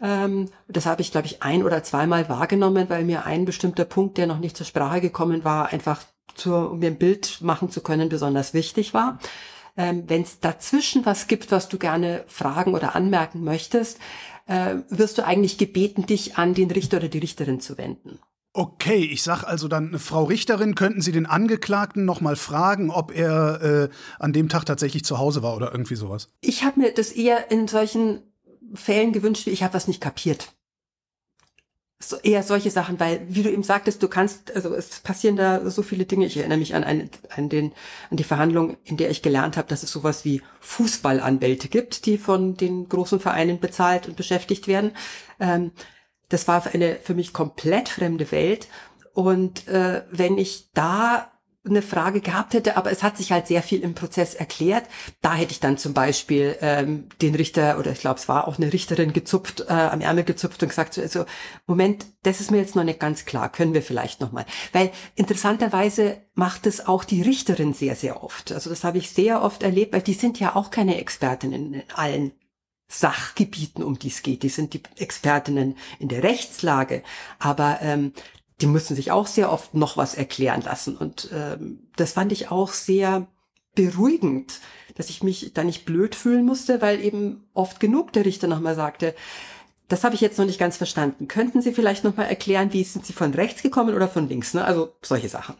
Ähm, 0.00 0.50
das 0.68 0.86
habe 0.86 1.02
ich, 1.02 1.12
glaube 1.12 1.26
ich, 1.26 1.42
ein 1.42 1.62
oder 1.62 1.82
zweimal 1.82 2.28
wahrgenommen, 2.28 2.88
weil 2.88 3.04
mir 3.04 3.24
ein 3.24 3.44
bestimmter 3.44 3.84
Punkt, 3.84 4.18
der 4.18 4.26
noch 4.26 4.38
nicht 4.38 4.56
zur 4.56 4.66
Sprache 4.66 5.00
gekommen 5.00 5.44
war, 5.44 5.72
einfach 5.72 6.02
zur, 6.34 6.72
um 6.72 6.78
mir 6.78 6.88
ein 6.88 6.98
Bild 6.98 7.40
machen 7.40 7.70
zu 7.70 7.80
können, 7.80 8.08
besonders 8.08 8.54
wichtig 8.54 8.94
war. 8.94 9.18
Ähm, 9.76 10.04
Wenn 10.06 10.22
es 10.22 10.40
dazwischen 10.40 11.04
was 11.06 11.26
gibt, 11.26 11.50
was 11.50 11.68
du 11.68 11.78
gerne 11.78 12.24
fragen 12.26 12.74
oder 12.74 12.94
anmerken 12.94 13.42
möchtest, 13.44 13.98
äh, 14.46 14.76
wirst 14.88 15.18
du 15.18 15.24
eigentlich 15.24 15.58
gebeten, 15.58 16.06
dich 16.06 16.36
an 16.36 16.54
den 16.54 16.70
Richter 16.70 16.98
oder 16.98 17.08
die 17.08 17.18
Richterin 17.18 17.60
zu 17.60 17.78
wenden. 17.78 18.18
Okay, 18.56 19.04
ich 19.04 19.24
sag 19.24 19.42
also 19.42 19.66
dann, 19.66 19.98
Frau 19.98 20.24
Richterin, 20.24 20.76
könnten 20.76 21.00
Sie 21.00 21.10
den 21.10 21.26
Angeklagten 21.26 22.04
noch 22.04 22.20
mal 22.20 22.36
fragen, 22.36 22.90
ob 22.90 23.10
er 23.12 23.62
äh, 23.62 23.88
an 24.20 24.32
dem 24.32 24.48
Tag 24.48 24.64
tatsächlich 24.64 25.04
zu 25.04 25.18
Hause 25.18 25.42
war 25.42 25.56
oder 25.56 25.72
irgendwie 25.72 25.96
sowas? 25.96 26.28
Ich 26.40 26.62
habe 26.62 26.78
mir 26.78 26.94
das 26.94 27.10
eher 27.10 27.50
in 27.50 27.66
solchen 27.66 28.22
Fällen 28.74 29.12
gewünscht, 29.12 29.46
wie 29.46 29.50
ich 29.50 29.64
habe 29.64 29.74
was 29.74 29.88
nicht 29.88 30.00
kapiert 30.00 30.52
so 32.00 32.16
eher 32.18 32.42
solche 32.42 32.70
Sachen, 32.70 33.00
weil, 33.00 33.22
wie 33.28 33.42
du 33.42 33.50
eben 33.50 33.62
sagtest, 33.62 34.02
du 34.02 34.08
kannst, 34.08 34.54
also 34.54 34.74
es 34.74 35.00
passieren 35.00 35.36
da 35.36 35.68
so 35.70 35.82
viele 35.82 36.04
Dinge. 36.04 36.26
Ich 36.26 36.36
erinnere 36.36 36.58
mich 36.58 36.74
an, 36.74 36.84
ein, 36.84 37.10
an, 37.34 37.48
den, 37.48 37.72
an 38.10 38.16
die 38.16 38.24
Verhandlung, 38.24 38.76
in 38.84 38.96
der 38.96 39.10
ich 39.10 39.22
gelernt 39.22 39.56
habe, 39.56 39.68
dass 39.68 39.82
es 39.82 39.90
sowas 39.90 40.24
wie 40.24 40.42
Fußballanwälte 40.60 41.68
gibt, 41.68 42.06
die 42.06 42.18
von 42.18 42.56
den 42.56 42.88
großen 42.88 43.20
Vereinen 43.20 43.60
bezahlt 43.60 44.06
und 44.06 44.16
beschäftigt 44.16 44.68
werden. 44.68 44.92
Ähm, 45.40 45.72
das 46.28 46.48
war 46.48 46.66
eine 46.72 46.96
für 46.96 47.14
mich 47.14 47.32
komplett 47.32 47.88
fremde 47.88 48.30
Welt. 48.32 48.68
Und 49.12 49.68
äh, 49.68 50.02
wenn 50.10 50.36
ich 50.38 50.70
da 50.74 51.30
eine 51.66 51.82
Frage 51.82 52.20
gehabt 52.20 52.52
hätte, 52.52 52.76
aber 52.76 52.90
es 52.90 53.02
hat 53.02 53.16
sich 53.16 53.32
halt 53.32 53.46
sehr 53.46 53.62
viel 53.62 53.80
im 53.80 53.94
Prozess 53.94 54.34
erklärt. 54.34 54.84
Da 55.22 55.34
hätte 55.34 55.52
ich 55.52 55.60
dann 55.60 55.78
zum 55.78 55.94
Beispiel 55.94 56.56
ähm, 56.60 57.08
den 57.22 57.34
Richter 57.34 57.78
oder 57.78 57.92
ich 57.92 58.00
glaube, 58.00 58.20
es 58.20 58.28
war 58.28 58.46
auch 58.46 58.58
eine 58.58 58.72
Richterin 58.72 59.12
gezupft, 59.12 59.64
äh, 59.68 59.72
am 59.72 60.00
Ärmel 60.00 60.24
gezupft 60.24 60.62
und 60.62 60.68
gesagt, 60.68 60.98
also 60.98 61.24
Moment, 61.66 62.04
das 62.22 62.40
ist 62.40 62.50
mir 62.50 62.58
jetzt 62.58 62.76
noch 62.76 62.84
nicht 62.84 63.00
ganz 63.00 63.24
klar, 63.24 63.50
können 63.50 63.72
wir 63.72 63.82
vielleicht 63.82 64.20
noch 64.20 64.32
mal, 64.32 64.44
weil 64.72 64.90
interessanterweise 65.14 66.18
macht 66.34 66.66
es 66.66 66.86
auch 66.86 67.04
die 67.04 67.22
Richterin 67.22 67.72
sehr 67.72 67.94
sehr 67.94 68.22
oft. 68.22 68.52
Also 68.52 68.68
das 68.68 68.84
habe 68.84 68.98
ich 68.98 69.10
sehr 69.10 69.42
oft 69.42 69.62
erlebt, 69.62 69.94
weil 69.94 70.02
die 70.02 70.14
sind 70.14 70.38
ja 70.40 70.56
auch 70.56 70.70
keine 70.70 70.98
Expertinnen 70.98 71.74
in 71.74 71.82
allen 71.94 72.32
Sachgebieten, 72.88 73.82
um 73.82 73.98
die 73.98 74.08
es 74.08 74.22
geht. 74.22 74.42
Die 74.42 74.48
sind 74.50 74.74
die 74.74 74.82
Expertinnen 74.98 75.76
in 75.98 76.08
der 76.08 76.22
Rechtslage, 76.22 77.02
aber 77.38 77.78
ähm, 77.80 78.12
die 78.60 78.66
müssen 78.66 78.94
sich 78.94 79.10
auch 79.10 79.26
sehr 79.26 79.50
oft 79.50 79.74
noch 79.74 79.96
was 79.96 80.14
erklären 80.14 80.62
lassen. 80.62 80.96
Und 80.96 81.28
ähm, 81.32 81.88
das 81.96 82.12
fand 82.12 82.32
ich 82.32 82.50
auch 82.50 82.72
sehr 82.72 83.26
beruhigend, 83.74 84.60
dass 84.94 85.10
ich 85.10 85.22
mich 85.22 85.52
da 85.54 85.64
nicht 85.64 85.84
blöd 85.84 86.14
fühlen 86.14 86.44
musste, 86.44 86.80
weil 86.80 87.00
eben 87.00 87.44
oft 87.52 87.80
genug 87.80 88.12
der 88.12 88.24
Richter 88.24 88.46
nochmal 88.46 88.76
sagte, 88.76 89.14
das 89.88 90.04
habe 90.04 90.14
ich 90.14 90.20
jetzt 90.20 90.38
noch 90.38 90.46
nicht 90.46 90.58
ganz 90.58 90.76
verstanden. 90.76 91.28
Könnten 91.28 91.60
Sie 91.60 91.72
vielleicht 91.72 92.04
nochmal 92.04 92.26
erklären, 92.26 92.72
wie 92.72 92.84
sind 92.84 93.04
Sie 93.04 93.12
von 93.12 93.34
rechts 93.34 93.62
gekommen 93.62 93.94
oder 93.94 94.08
von 94.08 94.28
links? 94.28 94.54
Ne? 94.54 94.64
Also 94.64 94.94
solche 95.02 95.28
Sachen. 95.28 95.56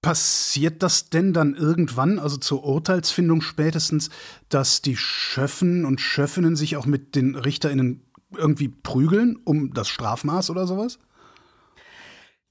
Passiert 0.00 0.82
das 0.82 1.10
denn 1.10 1.32
dann 1.32 1.54
irgendwann, 1.54 2.18
also 2.18 2.36
zur 2.36 2.64
Urteilsfindung 2.64 3.40
spätestens, 3.40 4.10
dass 4.48 4.80
die 4.80 4.96
Schöffen 4.96 5.84
und 5.84 6.00
Schöffinnen 6.00 6.56
sich 6.56 6.76
auch 6.76 6.86
mit 6.86 7.14
den 7.14 7.34
RichterInnen 7.34 8.04
irgendwie 8.36 8.68
prügeln 8.68 9.36
um 9.44 9.72
das 9.74 9.88
Strafmaß 9.88 10.50
oder 10.50 10.66
sowas? 10.66 10.98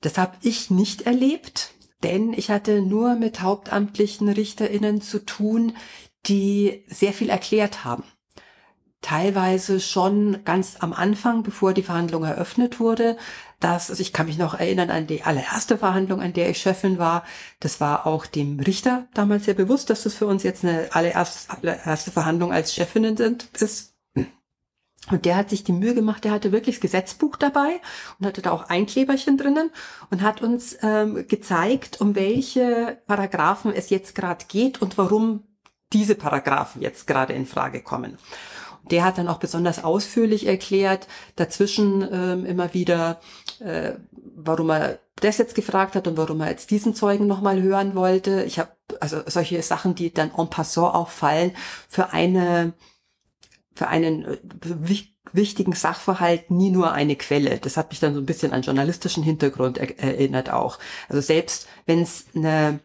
Das 0.01 0.18
habe 0.18 0.38
ich 0.42 0.70
nicht 0.70 1.04
erlebt, 1.04 1.74
denn 2.04 2.34
ich 2.34 2.50
hatte 2.50 2.82
nur 2.82 3.16
mit 3.16 3.42
hauptamtlichen 3.42 4.30
Richterinnen 4.30 5.01
zu 5.01 5.25
tun, 5.25 5.75
die 6.27 6.84
sehr 6.88 7.13
viel 7.13 7.30
erklärt 7.30 7.84
haben. 7.84 8.04
Teilweise 9.01 9.80
schon 9.80 10.44
ganz 10.44 10.77
am 10.80 10.92
Anfang, 10.92 11.44
bevor 11.44 11.74
die 11.74 11.84
Verhandlung 11.84 12.24
eröffnet 12.24 12.80
wurde. 12.80 13.18
dass 13.60 13.89
also 13.89 14.01
ich 14.01 14.13
kann 14.13 14.27
mich 14.27 14.38
noch 14.38 14.54
erinnern 14.54 14.92
an 14.92 15.08
die 15.08 15.24
allererste 15.24 15.77
Verhandlung, 15.80 16.22
an 16.22 16.34
der 16.34 16.50
ich 16.50 16.60
Chefin 16.60 17.00
war. 17.00 17.24
Das 17.60 17.80
war 17.80 18.06
auch 18.06 18.25
dem 18.25 18.60
Richter 18.60 19.08
damals 19.13 19.46
sehr 19.46 19.54
bewusst, 19.56 19.89
dass 19.89 20.04
das 20.04 20.13
für 20.13 20.27
uns 20.27 20.44
jetzt 20.44 20.63
eine 20.63 20.89
allererste, 20.92 21.51
allererste 21.51 22.12
Verhandlung 22.12 22.51
als 22.51 22.74
Chefinnen 22.74 23.18
sind, 23.18 23.50
ist. 23.60 23.97
Und 25.10 25.25
der 25.25 25.38
hat 25.38 25.50
sich 25.50 25.63
die 25.63 25.74
Mühe 25.74 25.94
gemacht, 25.94 26.24
der 26.25 26.32
hatte 26.32 26.51
wirklich 26.51 26.75
das 26.75 26.82
Gesetzbuch 26.82 27.38
dabei 27.38 27.80
und 28.20 28.25
hatte 28.25 28.42
da 28.42 28.51
auch 28.51 28.63
Einkleberchen 28.63 29.38
drinnen 29.38 29.72
und 30.10 30.22
hat 30.22 30.42
uns 30.42 30.77
ähm, 30.82 31.25
gezeigt, 31.27 32.01
um 32.01 32.16
welche 32.16 33.01
Paragraphen 33.08 33.72
es 33.72 33.89
jetzt 33.89 34.16
gerade 34.16 34.46
geht 34.48 34.82
und 34.82 34.98
warum 34.98 35.44
diese 35.94 36.16
Paragraphen 36.16 36.82
jetzt 36.82 37.08
gerade 37.08 37.34
in 37.34 37.46
Frage 37.46 37.82
kommen. 37.82 38.18
Und 38.84 38.92
der 38.92 39.06
hat 39.06 39.18
dann 39.18 39.30
auch 39.30 39.39
besonders 39.39 39.82
ausführlich 39.82 40.46
erklärt, 40.46 41.08
dazwischen 41.38 42.06
ähm, 42.12 42.46
immer 42.46 42.74
wieder, 42.74 43.22
äh, 43.60 43.94
warum 44.36 44.72
er 44.72 45.00
das 45.16 45.38
jetzt 45.38 45.56
gefragt 45.56 45.96
hat 45.96 46.08
und 46.08 46.18
warum 46.18 46.42
er 46.42 46.50
jetzt 46.50 46.70
diesen 46.70 46.94
Zeugen 46.94 47.27
nochmal 47.27 47.62
hören 47.62 47.96
wollte. 47.96 48.44
Ich 48.44 48.60
habe 48.60 48.72
also 49.00 49.22
solche 49.25 49.62
Sachen, 49.62 49.96
die 49.96 50.13
dann 50.13 50.32
en 50.38 50.50
passant 50.50 50.94
auch 50.94 51.10
fallen, 51.10 51.56
für 51.88 52.12
eine 52.12 52.74
für 53.77 53.88
einen 53.88 54.25
äh, 54.25 54.38
wichtigen 55.34 55.74
Sachverhalt 55.74 56.51
nie 56.51 56.72
nur 56.72 56.91
eine 56.93 57.15
Quelle. 57.15 57.60
Das 57.60 57.77
hat 57.77 57.89
mich 57.91 58.00
dann 58.00 58.13
so 58.13 58.19
ein 58.19 58.25
bisschen 58.25 58.53
an 58.53 58.63
journalistischen 58.63 59.24
Hintergrund 59.24 59.77
er 59.77 59.98
erinnert 60.00 60.50
auch. 60.50 60.79
Also 61.10 61.22
selbst 61.22 61.67
wenn 61.86 62.01
es 62.01 62.25
eine, 62.36 62.79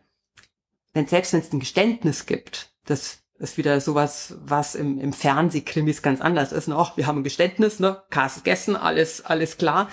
wenn 0.92 1.06
selbst 1.06 1.32
wenn 1.32 1.40
es 1.40 1.52
ein 1.52 1.60
Geständnis 1.60 2.26
gibt, 2.26 2.70
das 2.86 3.18
ist 3.38 3.56
wieder 3.56 3.80
sowas, 3.80 4.36
was 4.44 4.74
im, 4.74 5.00
im 5.00 5.12
Fernsehkrimis 5.12 6.02
ganz 6.02 6.20
anders 6.20 6.52
ist. 6.52 6.68
Ne? 6.68 6.76
wir 6.94 7.06
haben 7.06 7.18
ein 7.18 7.24
Geständnis, 7.24 7.80
ne? 7.80 8.02
Kas 8.10 8.36
gegessen, 8.36 8.76
alles, 8.76 9.24
alles 9.24 9.56
klar. 9.56 9.88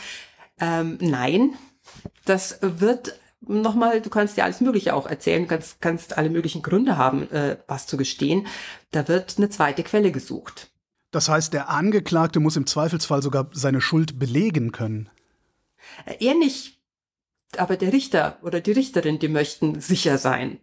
Ähm, 0.59 0.97
nein, 1.01 1.53
das 2.25 2.59
wird 2.61 3.19
nochmal, 3.41 4.01
du 4.01 4.09
kannst 4.09 4.37
dir 4.37 4.43
alles 4.43 4.61
Mögliche 4.61 4.93
auch 4.93 5.07
erzählen, 5.07 5.47
kannst, 5.47 5.81
kannst 5.81 6.17
alle 6.17 6.29
möglichen 6.29 6.61
Gründe 6.61 6.97
haben, 6.97 7.29
äh, 7.31 7.57
was 7.67 7.87
zu 7.87 7.97
gestehen. 7.97 8.47
Da 8.91 9.07
wird 9.07 9.35
eine 9.37 9.49
zweite 9.49 9.83
Quelle 9.83 10.11
gesucht. 10.11 10.68
Das 11.11 11.29
heißt, 11.29 11.53
der 11.53 11.69
Angeklagte 11.69 12.39
muss 12.39 12.55
im 12.55 12.67
Zweifelsfall 12.67 13.21
sogar 13.21 13.49
seine 13.51 13.81
Schuld 13.81 14.19
belegen 14.19 14.71
können. 14.71 15.09
Äh, 16.05 16.25
er 16.25 16.35
nicht, 16.35 16.79
aber 17.57 17.77
der 17.77 17.93
Richter 17.93 18.37
oder 18.41 18.61
die 18.61 18.71
Richterin, 18.71 19.19
die 19.19 19.27
möchten 19.27 19.81
sicher 19.81 20.17
sein 20.17 20.59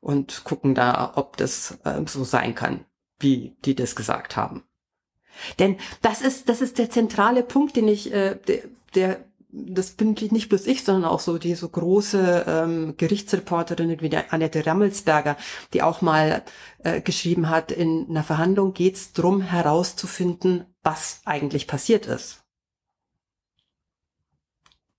und 0.00 0.44
gucken 0.44 0.74
da, 0.74 1.12
ob 1.16 1.36
das 1.36 1.78
äh, 1.84 2.02
so 2.06 2.22
sein 2.24 2.54
kann, 2.54 2.84
wie 3.18 3.56
die 3.64 3.74
das 3.74 3.96
gesagt 3.96 4.36
haben. 4.36 4.62
Denn 5.58 5.76
das 6.02 6.22
ist, 6.22 6.48
das 6.48 6.60
ist 6.60 6.78
der 6.78 6.90
zentrale 6.90 7.42
Punkt, 7.42 7.76
den 7.76 7.88
ich, 7.88 8.12
äh, 8.12 8.36
der, 8.46 8.62
der 8.94 9.24
das 9.48 9.90
bin 9.90 10.16
nicht 10.30 10.48
bloß 10.48 10.66
ich, 10.66 10.84
sondern 10.84 11.10
auch 11.10 11.20
so 11.20 11.38
die 11.38 11.54
so 11.54 11.68
große 11.68 12.44
ähm, 12.46 12.94
Gerichtsreporterin 12.96 14.00
wie 14.00 14.16
Annette 14.16 14.66
Rammelsberger, 14.66 15.36
die 15.72 15.82
auch 15.82 16.02
mal 16.02 16.42
äh, 16.78 17.00
geschrieben 17.00 17.48
hat, 17.48 17.72
in 17.72 18.06
einer 18.08 18.24
Verhandlung 18.24 18.74
geht 18.74 18.96
es 18.96 19.12
darum 19.12 19.40
herauszufinden, 19.40 20.64
was 20.82 21.20
eigentlich 21.24 21.66
passiert 21.66 22.06
ist. 22.06 22.42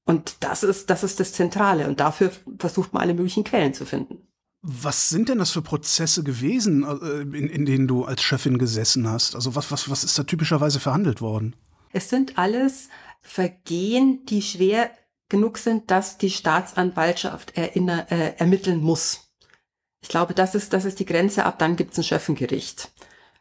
Und 0.06 0.38
das 0.39 0.63
ist, 0.63 0.89
das 0.89 1.04
ist 1.04 1.20
das 1.20 1.34
Zentrale. 1.34 1.88
Und 1.88 2.00
dafür 2.00 2.32
versucht 2.60 2.94
man 2.94 3.04
alle 3.04 3.13
möglichen 3.13 3.44
Quellen 3.44 3.74
zu 3.74 3.86
finden. 3.86 4.27
Was 4.62 5.10
sind 5.10 5.30
denn 5.30 5.38
das 5.38 5.51
für 5.51 5.62
Prozesse 5.62 6.24
gewesen, 6.24 6.84
äh, 6.84 7.22
in, 7.22 7.50
in 7.50 7.66
denen 7.66 7.88
du 7.88 8.06
als 8.06 8.24
Chefin 8.24 8.58
gesessen 8.58 9.08
hast? 9.08 9.36
Also 9.36 9.56
was, 9.56 9.70
was, 9.70 9.89
was 9.89 10.04
ist 10.04 10.18
da 10.18 10.24
typischerweise 10.24 10.80
verhandelt 10.80 11.22
worden? 11.22 11.56
Es 11.92 12.10
sind 12.10 12.38
alles 12.38 12.89
Vergehen, 13.22 14.26
die 14.26 14.42
schwer 14.42 14.92
genug 15.30 15.58
sind, 15.58 15.92
dass 15.92 16.18
die 16.18 16.30
Staatsanwaltschaft 16.30 17.58
erinner, 17.58 18.12
äh, 18.12 18.34
ermitteln 18.38 18.82
muss. 18.82 19.32
Ich 20.02 20.10
glaube, 20.10 20.34
das 20.34 20.56
ist, 20.56 20.74
das 20.74 20.86
ist 20.86 21.00
die 21.00 21.06
Grenze. 21.06 21.46
Ab 21.46 21.60
dann 21.60 21.76
gibt 21.76 21.92
es 21.94 21.98
ein 21.98 22.04
Schöffengericht. 22.04 22.92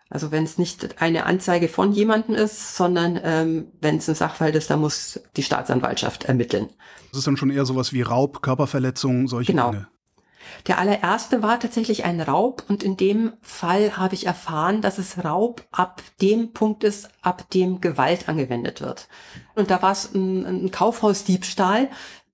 Also 0.08 0.30
wenn 0.30 0.44
es 0.44 0.56
nicht 0.56 1.00
eine 1.00 1.26
Anzeige 1.26 1.68
von 1.68 1.92
jemandem 1.92 2.36
ist, 2.36 2.76
sondern 2.76 3.20
ähm, 3.22 3.72
wenn 3.80 3.96
es 3.96 4.08
ein 4.08 4.14
Sachfall 4.14 4.54
ist, 4.54 4.70
da 4.70 4.76
muss 4.76 5.20
die 5.36 5.42
Staatsanwaltschaft 5.42 6.24
ermitteln. 6.24 6.68
Das 7.10 7.18
ist 7.18 7.26
dann 7.26 7.36
schon 7.36 7.50
eher 7.50 7.66
sowas 7.66 7.92
wie 7.92 8.02
Raub, 8.02 8.40
Körperverletzung, 8.42 9.26
solche 9.26 9.52
genau. 9.52 9.72
Dinge. 9.72 9.88
Der 10.66 10.78
allererste 10.78 11.42
war 11.42 11.60
tatsächlich 11.60 12.04
ein 12.04 12.20
Raub 12.20 12.64
und 12.68 12.82
in 12.82 12.96
dem 12.96 13.32
Fall 13.40 13.96
habe 13.96 14.14
ich 14.14 14.26
erfahren, 14.26 14.82
dass 14.82 14.98
es 14.98 15.24
Raub 15.24 15.64
ab 15.70 16.02
dem 16.20 16.52
Punkt 16.52 16.84
ist, 16.84 17.08
ab 17.22 17.48
dem 17.50 17.80
Gewalt 17.80 18.28
angewendet 18.28 18.80
wird. 18.80 19.08
Und 19.54 19.70
da 19.70 19.82
war 19.82 19.92
es 19.92 20.12
ein, 20.14 20.44
ein 20.44 20.70
Kaufhausdiebstahl, 20.70 21.88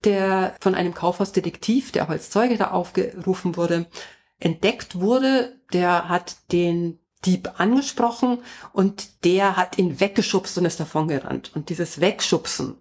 der 0.04 0.54
von 0.60 0.74
einem 0.74 0.94
Kaufhausdetektiv, 0.94 1.92
der 1.92 2.04
auch 2.04 2.08
als 2.08 2.30
Zeuge 2.30 2.56
da 2.56 2.70
aufgerufen 2.70 3.56
wurde, 3.56 3.86
entdeckt 4.38 5.00
wurde. 5.00 5.60
Der 5.72 6.08
hat 6.08 6.36
den 6.50 6.98
Dieb 7.24 7.60
angesprochen 7.60 8.42
und 8.72 9.24
der 9.24 9.56
hat 9.56 9.78
ihn 9.78 10.00
weggeschubst 10.00 10.58
und 10.58 10.64
ist 10.64 10.80
davongerannt. 10.80 11.54
Und 11.54 11.68
dieses 11.68 12.00
Wegschubsen 12.00 12.76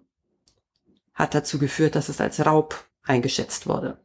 hat 1.14 1.34
dazu 1.34 1.58
geführt, 1.58 1.94
dass 1.94 2.08
es 2.08 2.20
als 2.20 2.44
Raub 2.44 2.84
eingeschätzt 3.04 3.68
wurde. 3.68 4.01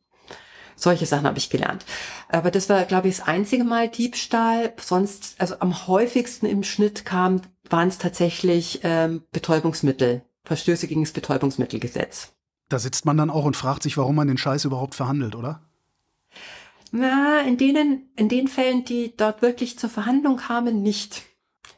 Solche 0.78 1.08
Sachen 1.08 1.26
habe 1.26 1.40
ich 1.40 1.50
gelernt. 1.50 1.86
Aber 2.30 2.52
das 2.52 2.70
war, 2.70 2.86
glaube 2.86 3.10
ich, 3.10 3.18
das 3.18 3.28
einzige 3.28 3.64
Mal 3.64 3.90
Diebstahl. 3.90 4.74
Sonst, 4.80 5.36
also 5.40 5.56
am 5.60 5.88
häufigsten 5.88 6.46
im 6.46 6.64
Schnitt 6.64 7.04
kam, 7.04 7.42
waren 7.70 7.90
es 7.90 7.98
tatsächlich 7.98 8.82
ähm, 8.84 9.24
Betäubungsmittel, 9.32 10.22
Verstöße 10.46 10.88
gegen 10.88 11.04
das 11.04 11.12
Betäubungsmittelgesetz. 11.14 12.32
Da 12.70 12.80
sitzt 12.80 13.06
man 13.06 13.18
dann 13.18 13.32
auch 13.32 13.46
und 13.46 13.58
fragt 13.58 13.84
sich, 13.84 13.98
warum 13.98 14.16
man 14.16 14.28
den 14.28 14.38
Scheiß 14.38 14.66
überhaupt 14.66 14.94
verhandelt, 14.94 15.36
oder? 15.36 15.62
Na, 16.92 17.42
in 17.42 17.58
denen, 17.58 18.10
in 18.16 18.30
den 18.30 18.48
Fällen, 18.48 18.86
die 18.86 19.16
dort 19.18 19.42
wirklich 19.42 19.80
zur 19.80 19.90
Verhandlung 19.90 20.38
kamen, 20.38 20.84
nicht. 20.84 21.24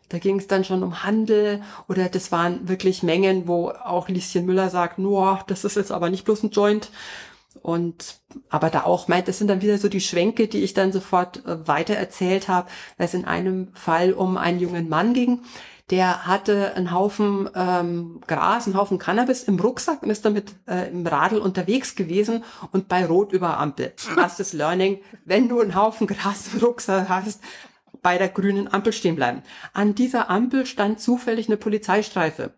Da 0.10 0.18
ging 0.18 0.40
es 0.40 0.48
dann 0.48 0.64
schon 0.64 0.84
um 0.84 1.04
Handel 1.04 1.62
oder 1.88 2.10
das 2.10 2.32
waren 2.32 2.68
wirklich 2.68 3.04
Mengen, 3.04 3.48
wo 3.48 3.70
auch 3.70 4.10
Lieschen 4.10 4.46
Müller 4.46 4.70
sagt, 4.70 4.98
no, 4.98 5.38
das 5.48 5.64
ist 5.64 5.76
jetzt 5.76 5.92
aber 5.92 6.10
nicht 6.10 6.26
bloß 6.26 6.44
ein 6.44 6.50
Joint, 6.50 6.90
und 7.62 8.20
aber 8.50 8.70
da 8.70 8.84
auch 8.84 9.08
meint, 9.08 9.28
das 9.28 9.38
sind 9.38 9.48
dann 9.48 9.62
wieder 9.62 9.78
so 9.78 9.90
die 9.90 10.02
Schwenke, 10.02 10.48
die 10.48 10.60
ich 10.60 10.74
dann 10.74 10.92
sofort 10.92 11.46
äh, 11.46 11.68
weiter 11.68 11.96
erzählt 11.96 12.48
habe, 12.48 12.70
weil 12.98 13.08
es 13.08 13.14
in 13.14 13.26
einem 13.26 13.70
Fall 13.74 14.14
um 14.14 14.38
einen 14.38 14.60
jungen 14.60 14.90
Mann 14.90 15.14
ging, 15.14 15.42
der 15.90 16.28
hatte 16.28 16.76
einen 16.76 16.92
Haufen 16.92 17.50
ähm, 17.56 18.22
Gras, 18.28 18.68
einen 18.68 18.78
Haufen 18.78 19.00
Cannabis 19.00 19.44
im 19.44 19.60
Rucksack 19.60 20.04
und 20.04 20.12
ist 20.12 20.24
damit 20.24 20.54
äh, 20.68 20.90
im 20.92 21.06
Radl 21.06 21.40
unterwegs 21.40 21.96
gewesen 21.96 22.44
und 22.72 22.88
bei 22.88 23.06
Rot 23.06 23.34
über 23.34 23.58
Ampel. 23.58 23.94
Erstes 24.16 24.54
Learning, 24.54 25.00
wenn 25.26 25.50
du 25.50 25.60
einen 25.60 25.76
Haufen 25.76 26.06
Gras 26.06 26.52
im 26.54 26.60
Rucksack 26.60 27.10
hast, 27.10 27.42
bei 28.02 28.18
der 28.18 28.30
grünen 28.30 28.72
Ampel 28.72 28.94
stehen 28.94 29.16
bleiben. 29.16 29.42
An 29.74 29.96
dieser 29.96 30.30
Ampel 30.30 30.66
stand 30.66 31.00
zufällig 31.02 31.48
eine 31.48 31.58
Polizeistreife. 31.58 32.54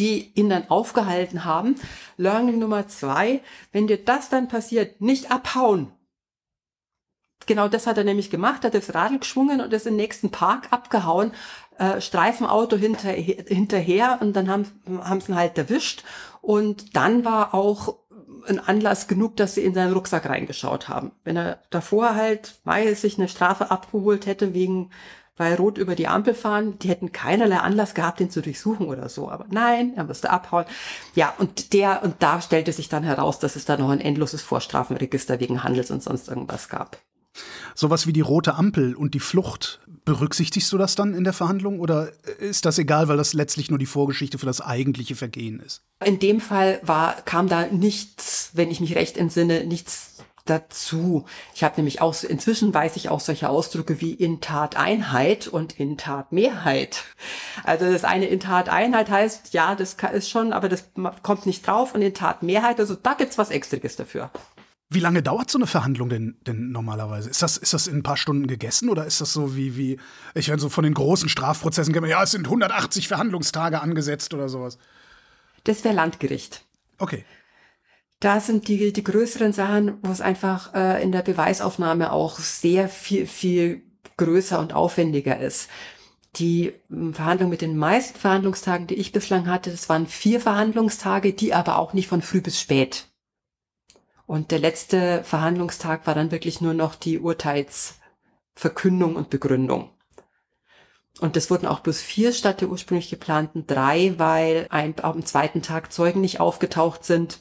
Die 0.00 0.32
ihn 0.34 0.48
dann 0.48 0.68
aufgehalten 0.70 1.44
haben. 1.44 1.76
Learning 2.16 2.58
Nummer 2.58 2.88
zwei, 2.88 3.42
wenn 3.70 3.86
dir 3.86 4.02
das 4.02 4.30
dann 4.30 4.48
passiert, 4.48 5.00
nicht 5.00 5.30
abhauen. 5.30 5.92
Genau 7.46 7.68
das 7.68 7.86
hat 7.86 7.98
er 7.98 8.04
nämlich 8.04 8.30
gemacht, 8.30 8.64
hat 8.64 8.74
das 8.74 8.94
Radl 8.94 9.18
geschwungen 9.18 9.60
und 9.60 9.72
ist 9.72 9.86
im 9.86 9.96
nächsten 9.96 10.30
Park 10.30 10.68
abgehauen, 10.70 11.32
äh, 11.78 12.00
Streifenauto 12.00 12.76
hinter, 12.76 13.10
hinterher 13.10 14.18
und 14.20 14.34
dann 14.34 14.48
haben, 14.48 14.66
sie 15.20 15.32
ihn 15.32 15.36
halt 15.36 15.58
erwischt 15.58 16.04
und 16.42 16.96
dann 16.96 17.24
war 17.24 17.54
auch 17.54 17.96
ein 18.46 18.58
Anlass 18.58 19.06
genug, 19.06 19.36
dass 19.36 19.54
sie 19.54 19.64
in 19.64 19.74
seinen 19.74 19.92
Rucksack 19.92 20.26
reingeschaut 20.26 20.88
haben. 20.88 21.12
Wenn 21.24 21.36
er 21.36 21.58
davor 21.70 22.14
halt, 22.14 22.54
weil 22.64 22.94
sich 22.94 23.18
eine 23.18 23.28
Strafe 23.28 23.70
abgeholt 23.70 24.26
hätte 24.26 24.54
wegen 24.54 24.90
bei 25.40 25.54
Rot 25.54 25.78
über 25.78 25.94
die 25.94 26.06
Ampel 26.06 26.34
fahren, 26.34 26.78
die 26.80 26.90
hätten 26.90 27.12
keinerlei 27.12 27.56
Anlass 27.56 27.94
gehabt, 27.94 28.20
ihn 28.20 28.28
zu 28.28 28.42
durchsuchen 28.42 28.88
oder 28.88 29.08
so. 29.08 29.30
Aber 29.30 29.46
nein, 29.50 29.94
er 29.96 30.04
musste 30.04 30.28
abhauen. 30.28 30.66
Ja, 31.14 31.32
und 31.38 31.72
der, 31.72 32.02
und 32.02 32.16
da 32.18 32.42
stellte 32.42 32.74
sich 32.74 32.90
dann 32.90 33.04
heraus, 33.04 33.38
dass 33.38 33.56
es 33.56 33.64
da 33.64 33.78
noch 33.78 33.88
ein 33.88 34.02
endloses 34.02 34.42
Vorstrafenregister 34.42 35.40
wegen 35.40 35.64
Handels 35.64 35.90
und 35.90 36.02
sonst 36.02 36.28
irgendwas 36.28 36.68
gab. 36.68 36.98
Sowas 37.74 38.06
wie 38.06 38.12
die 38.12 38.20
rote 38.20 38.56
Ampel 38.56 38.94
und 38.94 39.14
die 39.14 39.20
Flucht, 39.20 39.80
berücksichtigst 40.04 40.70
du 40.72 40.76
das 40.76 40.94
dann 40.94 41.14
in 41.14 41.24
der 41.24 41.32
Verhandlung 41.32 41.80
oder 41.80 42.10
ist 42.38 42.66
das 42.66 42.78
egal, 42.78 43.08
weil 43.08 43.16
das 43.16 43.32
letztlich 43.32 43.70
nur 43.70 43.78
die 43.78 43.86
Vorgeschichte 43.86 44.36
für 44.36 44.44
das 44.44 44.60
eigentliche 44.60 45.16
Vergehen 45.16 45.58
ist? 45.60 45.80
In 46.04 46.18
dem 46.18 46.42
Fall 46.42 46.80
war, 46.82 47.14
kam 47.22 47.48
da 47.48 47.66
nichts, 47.66 48.50
wenn 48.52 48.70
ich 48.70 48.80
mich 48.80 48.94
recht 48.94 49.16
entsinne, 49.16 49.64
nichts 49.64 50.19
dazu. 50.44 51.26
Ich 51.54 51.64
habe 51.64 51.76
nämlich 51.76 52.00
auch, 52.00 52.22
inzwischen 52.22 52.72
weiß 52.72 52.96
ich 52.96 53.08
auch 53.08 53.20
solche 53.20 53.48
Ausdrücke 53.48 54.00
wie 54.00 54.12
in 54.12 54.40
Tat 54.40 54.76
Einheit 54.76 55.48
und 55.48 55.78
in 55.78 55.96
Tat 55.96 56.32
Mehrheit. 56.32 57.04
Also 57.64 57.90
das 57.90 58.04
eine 58.04 58.26
in 58.26 58.40
Tat 58.40 58.68
Einheit 58.68 59.10
heißt, 59.10 59.52
ja, 59.54 59.74
das 59.74 59.96
ist 60.12 60.30
schon, 60.30 60.52
aber 60.52 60.68
das 60.68 60.90
kommt 61.22 61.46
nicht 61.46 61.66
drauf 61.66 61.94
und 61.94 62.02
in 62.02 62.14
Tat 62.14 62.42
Mehrheit, 62.42 62.80
also 62.80 62.94
da 62.94 63.14
gibt's 63.14 63.38
was 63.38 63.50
Extriges 63.50 63.96
dafür. 63.96 64.30
Wie 64.92 64.98
lange 64.98 65.22
dauert 65.22 65.48
so 65.48 65.58
eine 65.58 65.68
Verhandlung 65.68 66.08
denn, 66.08 66.36
denn 66.48 66.72
normalerweise? 66.72 67.30
Ist 67.30 67.42
das, 67.42 67.56
ist 67.56 67.72
das 67.72 67.86
in 67.86 67.98
ein 67.98 68.02
paar 68.02 68.16
Stunden 68.16 68.48
gegessen 68.48 68.88
oder 68.88 69.06
ist 69.06 69.20
das 69.20 69.32
so 69.32 69.54
wie, 69.54 69.76
wie, 69.76 70.00
ich 70.34 70.48
meine, 70.48 70.60
so 70.60 70.68
von 70.68 70.82
den 70.82 70.94
großen 70.94 71.28
Strafprozessen, 71.28 71.94
ja, 72.06 72.22
es 72.24 72.32
sind 72.32 72.46
180 72.46 73.06
Verhandlungstage 73.06 73.80
angesetzt 73.80 74.34
oder 74.34 74.48
sowas? 74.48 74.78
Das 75.62 75.84
wäre 75.84 75.94
Landgericht. 75.94 76.64
Okay. 76.98 77.24
Da 78.20 78.40
sind 78.40 78.68
die, 78.68 78.92
die 78.92 79.04
größeren 79.04 79.52
Sachen, 79.52 79.98
wo 80.02 80.10
es 80.10 80.20
einfach 80.20 80.74
äh, 80.74 81.02
in 81.02 81.10
der 81.10 81.22
Beweisaufnahme 81.22 82.12
auch 82.12 82.38
sehr 82.38 82.88
viel, 82.88 83.26
viel 83.26 83.82
größer 84.18 84.58
und 84.58 84.74
aufwendiger 84.74 85.40
ist. 85.40 85.70
Die 86.36 86.74
hm, 86.88 87.14
Verhandlung 87.14 87.50
mit 87.50 87.62
den 87.62 87.76
meisten 87.76 88.18
Verhandlungstagen, 88.18 88.86
die 88.86 88.94
ich 88.94 89.12
bislang 89.12 89.48
hatte, 89.48 89.70
das 89.70 89.88
waren 89.88 90.06
vier 90.06 90.40
Verhandlungstage, 90.40 91.32
die 91.32 91.54
aber 91.54 91.78
auch 91.78 91.94
nicht 91.94 92.08
von 92.08 92.22
früh 92.22 92.40
bis 92.40 92.60
spät 92.60 93.10
und 94.30 94.52
der 94.52 94.60
letzte 94.60 95.24
Verhandlungstag 95.24 96.06
war 96.06 96.14
dann 96.14 96.30
wirklich 96.30 96.60
nur 96.60 96.72
noch 96.72 96.94
die 96.94 97.18
Urteilsverkündung 97.18 99.16
und 99.16 99.28
Begründung. 99.28 99.90
Und 101.18 101.36
es 101.36 101.50
wurden 101.50 101.66
auch 101.66 101.80
bloß 101.80 102.00
vier 102.00 102.32
statt 102.32 102.60
der 102.60 102.68
ursprünglich 102.68 103.10
geplanten 103.10 103.66
drei, 103.66 104.14
weil 104.18 104.68
ein, 104.70 104.94
am 105.02 105.26
zweiten 105.26 105.62
Tag 105.62 105.92
Zeugen 105.92 106.20
nicht 106.20 106.38
aufgetaucht 106.38 107.04
sind, 107.04 107.40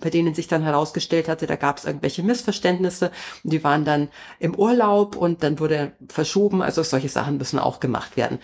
bei 0.00 0.10
denen 0.10 0.34
sich 0.34 0.48
dann 0.48 0.62
herausgestellt 0.62 1.28
hatte, 1.28 1.46
da 1.46 1.56
gab 1.56 1.78
es 1.78 1.84
irgendwelche 1.84 2.22
Missverständnisse 2.22 3.10
die 3.42 3.62
waren 3.64 3.84
dann 3.84 4.08
im 4.38 4.54
Urlaub 4.54 5.16
und 5.16 5.42
dann 5.42 5.58
wurde 5.58 5.92
verschoben. 6.08 6.62
Also 6.62 6.82
solche 6.82 7.08
Sachen 7.08 7.38
müssen 7.38 7.58
auch 7.58 7.80
gemacht 7.80 8.16
werden. 8.16 8.38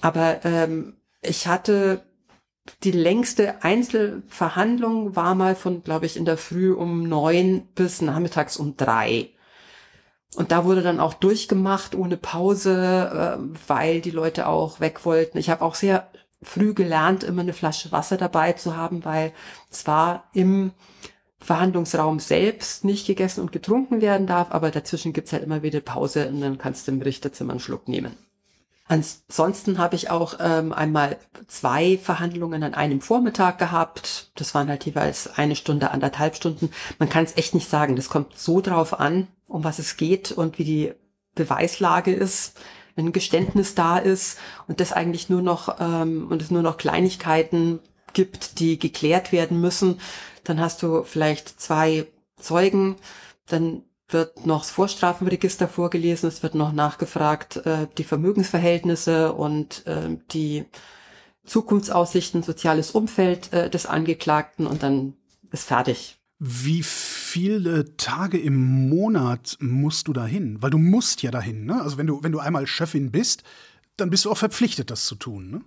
Aber 0.00 0.44
ähm, 0.44 0.96
ich 1.22 1.46
hatte 1.46 2.04
die 2.84 2.92
längste 2.92 3.64
Einzelverhandlung 3.64 5.16
war 5.16 5.34
mal 5.34 5.54
von, 5.54 5.82
glaube 5.82 6.06
ich, 6.06 6.16
in 6.16 6.24
der 6.24 6.36
Früh 6.36 6.72
um 6.72 7.08
neun 7.08 7.66
bis 7.74 8.00
nachmittags 8.00 8.56
um 8.56 8.76
drei. 8.76 9.30
Und 10.36 10.52
da 10.52 10.64
wurde 10.64 10.82
dann 10.82 11.00
auch 11.00 11.14
durchgemacht 11.14 11.96
ohne 11.96 12.16
Pause, 12.16 13.38
äh, 13.40 13.58
weil 13.66 14.00
die 14.00 14.12
Leute 14.12 14.46
auch 14.46 14.78
weg 14.78 15.04
wollten. 15.04 15.38
Ich 15.38 15.50
habe 15.50 15.64
auch 15.64 15.74
sehr 15.74 16.08
früh 16.42 16.74
gelernt, 16.74 17.24
immer 17.24 17.42
eine 17.42 17.52
Flasche 17.52 17.92
Wasser 17.92 18.16
dabei 18.16 18.52
zu 18.52 18.76
haben, 18.76 19.04
weil 19.04 19.32
zwar 19.68 20.28
im 20.32 20.72
Verhandlungsraum 21.38 22.20
selbst 22.20 22.84
nicht 22.84 23.06
gegessen 23.06 23.40
und 23.40 23.52
getrunken 23.52 24.00
werden 24.00 24.26
darf, 24.26 24.50
aber 24.50 24.70
dazwischen 24.70 25.12
gibt's 25.12 25.32
halt 25.32 25.42
immer 25.42 25.62
wieder 25.62 25.80
Pause 25.80 26.28
und 26.28 26.40
dann 26.40 26.58
kannst 26.58 26.86
du 26.86 26.92
im 26.92 27.02
Richterzimmer 27.02 27.52
einen 27.52 27.60
Schluck 27.60 27.88
nehmen. 27.88 28.16
Ansonsten 28.90 29.78
habe 29.78 29.94
ich 29.94 30.10
auch 30.10 30.34
ähm, 30.40 30.72
einmal 30.72 31.16
zwei 31.46 31.96
Verhandlungen 31.96 32.64
an 32.64 32.74
einem 32.74 33.00
Vormittag 33.00 33.56
gehabt. 33.58 34.32
Das 34.34 34.52
waren 34.52 34.68
halt 34.68 34.84
jeweils 34.84 35.28
eine 35.38 35.54
Stunde, 35.54 35.92
anderthalb 35.92 36.34
Stunden. 36.34 36.70
Man 36.98 37.08
kann 37.08 37.22
es 37.22 37.36
echt 37.36 37.54
nicht 37.54 37.70
sagen. 37.70 37.94
Das 37.94 38.08
kommt 38.08 38.36
so 38.36 38.60
drauf 38.60 38.98
an, 38.98 39.28
um 39.46 39.62
was 39.62 39.78
es 39.78 39.96
geht 39.96 40.32
und 40.32 40.58
wie 40.58 40.64
die 40.64 40.92
Beweislage 41.36 42.12
ist. 42.12 42.58
Ein 43.00 43.12
Geständnis 43.12 43.74
da 43.74 43.98
ist 43.98 44.38
und 44.68 44.80
das 44.80 44.92
eigentlich 44.92 45.28
nur 45.28 45.42
noch 45.42 45.80
ähm, 45.80 46.28
und 46.30 46.42
es 46.42 46.50
nur 46.50 46.62
noch 46.62 46.76
Kleinigkeiten 46.76 47.80
gibt, 48.12 48.58
die 48.58 48.78
geklärt 48.78 49.32
werden 49.32 49.60
müssen, 49.60 50.00
dann 50.44 50.60
hast 50.60 50.82
du 50.82 51.04
vielleicht 51.04 51.60
zwei 51.60 52.06
Zeugen, 52.36 52.96
dann 53.46 53.82
wird 54.08 54.46
noch 54.46 54.60
das 54.62 54.70
Vorstrafenregister 54.70 55.68
vorgelesen, 55.68 56.28
es 56.28 56.42
wird 56.42 56.54
noch 56.54 56.72
nachgefragt, 56.72 57.56
äh, 57.64 57.86
die 57.98 58.04
Vermögensverhältnisse 58.04 59.32
und 59.32 59.86
äh, 59.86 60.16
die 60.32 60.64
Zukunftsaussichten, 61.44 62.42
soziales 62.42 62.90
Umfeld 62.90 63.52
äh, 63.52 63.70
des 63.70 63.86
Angeklagten 63.86 64.66
und 64.66 64.82
dann 64.82 65.14
ist 65.52 65.64
fertig. 65.64 66.18
Wie 66.38 66.82
viele 67.30 67.96
Tage 67.96 68.38
im 68.38 68.88
Monat 68.88 69.56
musst 69.60 70.08
du 70.08 70.12
dahin? 70.12 70.60
Weil 70.62 70.70
du 70.70 70.78
musst 70.78 71.22
ja 71.22 71.30
dahin, 71.30 71.64
ne? 71.64 71.80
Also 71.80 71.98
wenn 71.98 72.06
du, 72.06 72.22
wenn 72.22 72.32
du 72.32 72.40
einmal 72.40 72.66
Chefin 72.66 73.10
bist, 73.10 73.44
dann 73.96 74.10
bist 74.10 74.24
du 74.24 74.30
auch 74.30 74.36
verpflichtet, 74.36 74.90
das 74.90 75.04
zu 75.04 75.14
tun, 75.14 75.50
ne? 75.50 75.60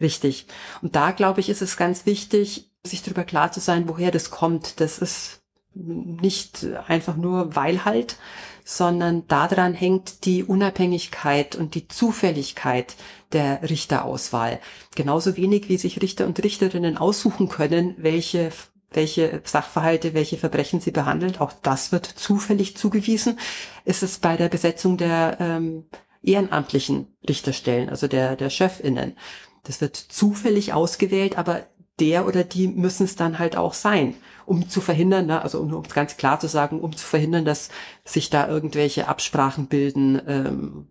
Richtig. 0.00 0.46
Und 0.82 0.94
da, 0.94 1.12
glaube 1.12 1.40
ich, 1.40 1.48
ist 1.48 1.62
es 1.62 1.76
ganz 1.76 2.04
wichtig, 2.04 2.70
sich 2.86 3.02
darüber 3.02 3.24
klar 3.24 3.50
zu 3.50 3.60
sein, 3.60 3.88
woher 3.88 4.10
das 4.10 4.30
kommt. 4.30 4.80
Das 4.80 4.98
ist 4.98 5.40
nicht 5.74 6.66
einfach 6.86 7.16
nur 7.16 7.56
weil 7.56 7.84
halt, 7.84 8.18
sondern 8.64 9.26
daran 9.28 9.74
hängt 9.74 10.24
die 10.24 10.42
Unabhängigkeit 10.44 11.54
und 11.56 11.74
die 11.74 11.88
Zufälligkeit 11.88 12.96
der 13.32 13.62
Richterauswahl. 13.62 14.60
Genauso 14.94 15.36
wenig 15.36 15.68
wie 15.68 15.78
sich 15.78 16.02
Richter 16.02 16.26
und 16.26 16.42
Richterinnen 16.42 16.98
aussuchen 16.98 17.48
können, 17.48 17.94
welche 17.98 18.50
welche 18.90 19.42
Sachverhalte, 19.44 20.14
welche 20.14 20.36
Verbrechen 20.36 20.80
sie 20.80 20.90
behandelt. 20.90 21.40
Auch 21.40 21.52
das 21.62 21.92
wird 21.92 22.06
zufällig 22.06 22.76
zugewiesen. 22.76 23.38
Ist 23.84 24.02
es 24.02 24.18
bei 24.18 24.36
der 24.36 24.48
Besetzung 24.48 24.96
der 24.96 25.36
ähm, 25.40 25.86
ehrenamtlichen 26.22 27.16
Richterstellen, 27.28 27.88
also 27.88 28.08
der, 28.08 28.36
der 28.36 28.50
Chefinnen. 28.50 29.16
Das 29.64 29.80
wird 29.80 29.96
zufällig 29.96 30.72
ausgewählt, 30.72 31.38
aber 31.38 31.66
der 31.98 32.26
oder 32.26 32.44
die 32.44 32.68
müssen 32.68 33.04
es 33.04 33.16
dann 33.16 33.38
halt 33.38 33.56
auch 33.56 33.74
sein 33.74 34.14
um 34.46 34.68
zu 34.68 34.80
verhindern, 34.80 35.26
ne, 35.26 35.42
also 35.42 35.60
um, 35.60 35.74
um 35.74 35.82
ganz 35.82 36.16
klar 36.16 36.40
zu 36.40 36.46
sagen, 36.46 36.80
um 36.80 36.96
zu 36.96 37.04
verhindern, 37.04 37.44
dass 37.44 37.68
sich 38.04 38.30
da 38.30 38.48
irgendwelche 38.48 39.08
Absprachen 39.08 39.66
bilden. 39.66 40.22
Ähm, 40.26 40.88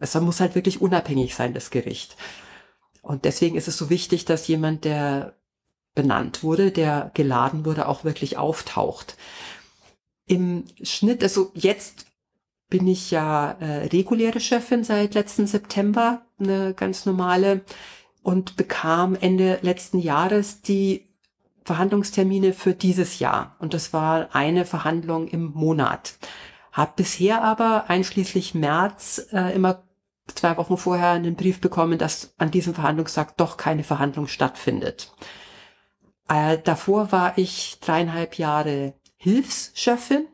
es 0.00 0.14
muss 0.14 0.40
halt 0.40 0.54
wirklich 0.54 0.80
unabhängig 0.80 1.34
sein, 1.34 1.54
das 1.54 1.70
Gericht. 1.70 2.16
Und 3.02 3.24
deswegen 3.24 3.56
ist 3.56 3.68
es 3.68 3.76
so 3.76 3.88
wichtig, 3.88 4.24
dass 4.24 4.48
jemand, 4.48 4.84
der 4.84 5.36
benannt 5.96 6.44
wurde, 6.44 6.70
der 6.70 7.10
geladen 7.14 7.64
wurde, 7.64 7.88
auch 7.88 8.04
wirklich 8.04 8.38
auftaucht. 8.38 9.16
Im 10.26 10.64
Schnitt, 10.82 11.24
also 11.24 11.50
jetzt 11.54 12.06
bin 12.68 12.86
ich 12.86 13.10
ja 13.10 13.52
äh, 13.52 13.86
reguläre 13.86 14.38
Chefin 14.38 14.84
seit 14.84 15.14
letzten 15.14 15.48
September, 15.48 16.22
eine 16.38 16.74
ganz 16.74 17.06
normale, 17.06 17.62
und 18.22 18.56
bekam 18.56 19.16
Ende 19.16 19.58
letzten 19.62 19.98
Jahres 19.98 20.60
die 20.60 21.08
Verhandlungstermine 21.64 22.52
für 22.52 22.74
dieses 22.74 23.18
Jahr. 23.18 23.56
Und 23.58 23.72
das 23.72 23.92
war 23.92 24.34
eine 24.34 24.64
Verhandlung 24.64 25.28
im 25.28 25.52
Monat. 25.52 26.14
Hab 26.72 26.96
bisher 26.96 27.42
aber 27.42 27.88
einschließlich 27.88 28.54
März 28.54 29.28
äh, 29.32 29.54
immer 29.54 29.82
zwei 30.26 30.56
Wochen 30.56 30.76
vorher 30.76 31.10
einen 31.10 31.36
Brief 31.36 31.60
bekommen, 31.60 31.98
dass 31.98 32.34
an 32.38 32.50
diesem 32.50 32.74
Verhandlungstag 32.74 33.36
doch 33.36 33.56
keine 33.56 33.84
Verhandlung 33.84 34.26
stattfindet. 34.26 35.12
Äh, 36.28 36.58
davor 36.62 37.12
war 37.12 37.38
ich 37.38 37.78
dreieinhalb 37.80 38.38
Jahre 38.38 38.94
Hilfschefin 39.16 40.26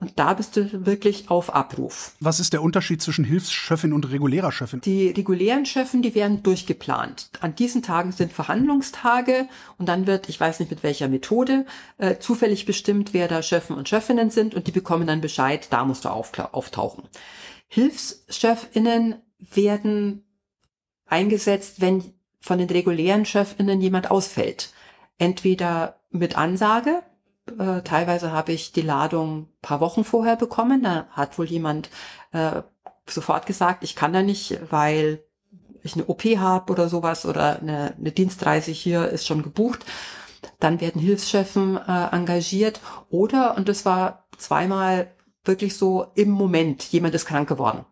und 0.00 0.18
da 0.18 0.32
bist 0.32 0.56
du 0.56 0.86
wirklich 0.86 1.30
auf 1.30 1.54
Abruf. 1.54 2.12
Was 2.20 2.40
ist 2.40 2.54
der 2.54 2.62
Unterschied 2.62 3.02
zwischen 3.02 3.24
Hilfschefin 3.24 3.92
und 3.92 4.10
regulärer 4.10 4.50
Chefin? 4.50 4.80
Die 4.80 5.08
regulären 5.08 5.66
Chefen, 5.66 6.00
die 6.00 6.14
werden 6.14 6.42
durchgeplant. 6.42 7.30
An 7.40 7.54
diesen 7.54 7.82
Tagen 7.82 8.10
sind 8.12 8.32
Verhandlungstage 8.32 9.46
und 9.76 9.90
dann 9.90 10.06
wird, 10.06 10.30
ich 10.30 10.40
weiß 10.40 10.60
nicht 10.60 10.70
mit 10.70 10.82
welcher 10.82 11.08
Methode, 11.08 11.66
äh, 11.98 12.16
zufällig 12.18 12.64
bestimmt, 12.64 13.12
wer 13.12 13.28
da 13.28 13.42
Chefen 13.42 13.76
und 13.76 13.90
Chefinnen 13.90 14.30
sind 14.30 14.54
und 14.54 14.66
die 14.66 14.72
bekommen 14.72 15.06
dann 15.06 15.20
Bescheid, 15.20 15.68
da 15.70 15.84
musst 15.84 16.06
du 16.06 16.08
auftauchen. 16.08 17.04
Hilfschefinnen 17.68 19.16
werden 19.38 20.24
eingesetzt, 21.04 21.82
wenn 21.82 22.14
von 22.40 22.58
den 22.58 22.70
regulären 22.70 23.26
Chefinnen 23.26 23.82
jemand 23.82 24.10
ausfällt. 24.10 24.70
Entweder 25.20 26.00
mit 26.08 26.38
Ansage, 26.38 27.02
äh, 27.58 27.82
teilweise 27.82 28.32
habe 28.32 28.52
ich 28.52 28.72
die 28.72 28.80
Ladung 28.80 29.48
paar 29.60 29.80
Wochen 29.80 30.02
vorher 30.02 30.34
bekommen, 30.34 30.82
da 30.82 31.08
hat 31.10 31.38
wohl 31.38 31.44
jemand 31.44 31.90
äh, 32.32 32.62
sofort 33.06 33.44
gesagt, 33.44 33.84
ich 33.84 33.94
kann 33.94 34.14
da 34.14 34.22
nicht, 34.22 34.58
weil 34.70 35.22
ich 35.82 35.94
eine 35.94 36.06
OP 36.06 36.24
habe 36.24 36.72
oder 36.72 36.88
sowas 36.88 37.26
oder 37.26 37.60
eine, 37.60 37.94
eine 37.98 38.12
Dienstreise 38.12 38.70
hier 38.70 39.08
ist 39.08 39.26
schon 39.26 39.42
gebucht. 39.42 39.84
Dann 40.58 40.80
werden 40.80 41.02
Hilfschefen 41.02 41.76
äh, 41.76 42.06
engagiert 42.12 42.80
oder, 43.10 43.58
und 43.58 43.68
das 43.68 43.84
war 43.84 44.26
zweimal 44.38 45.14
wirklich 45.44 45.76
so 45.76 46.06
im 46.14 46.30
Moment, 46.30 46.82
jemand 46.84 47.14
ist 47.14 47.26
krank 47.26 47.46
geworden. 47.46 47.84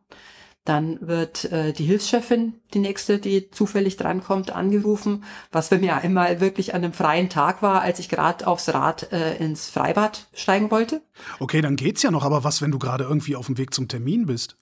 Dann 0.69 0.99
wird 1.01 1.47
äh, 1.51 1.73
die 1.73 1.87
Hilfschefin, 1.87 2.61
die 2.75 2.79
nächste, 2.81 3.19
die 3.19 3.51
zufällig 3.51 3.97
drankommt, 3.97 4.51
angerufen, 4.51 5.25
was 5.51 5.71
bei 5.71 5.79
mir 5.79 5.97
einmal 5.97 6.43
wirklich 6.43 6.75
an 6.75 6.85
einem 6.85 6.93
freien 6.93 7.31
Tag 7.31 7.63
war, 7.63 7.81
als 7.81 8.01
ich 8.01 8.11
gerade 8.11 8.47
aufs 8.47 8.69
Rad 8.69 9.11
äh, 9.11 9.39
ins 9.39 9.71
Freibad 9.71 10.29
steigen 10.35 10.71
wollte. 10.71 11.01
Okay, 11.41 11.63
dann 11.63 11.77
geht's 11.77 12.03
ja 12.03 12.11
noch, 12.11 12.23
aber 12.23 12.45
was, 12.45 12.61
wenn 12.61 12.71
du 12.71 12.79
gerade 12.79 13.05
irgendwie 13.05 13.35
auf 13.35 13.47
dem 13.47 13.57
Weg 13.57 13.73
zum 13.73 13.89
Termin 13.89 14.27
bist? 14.27 14.59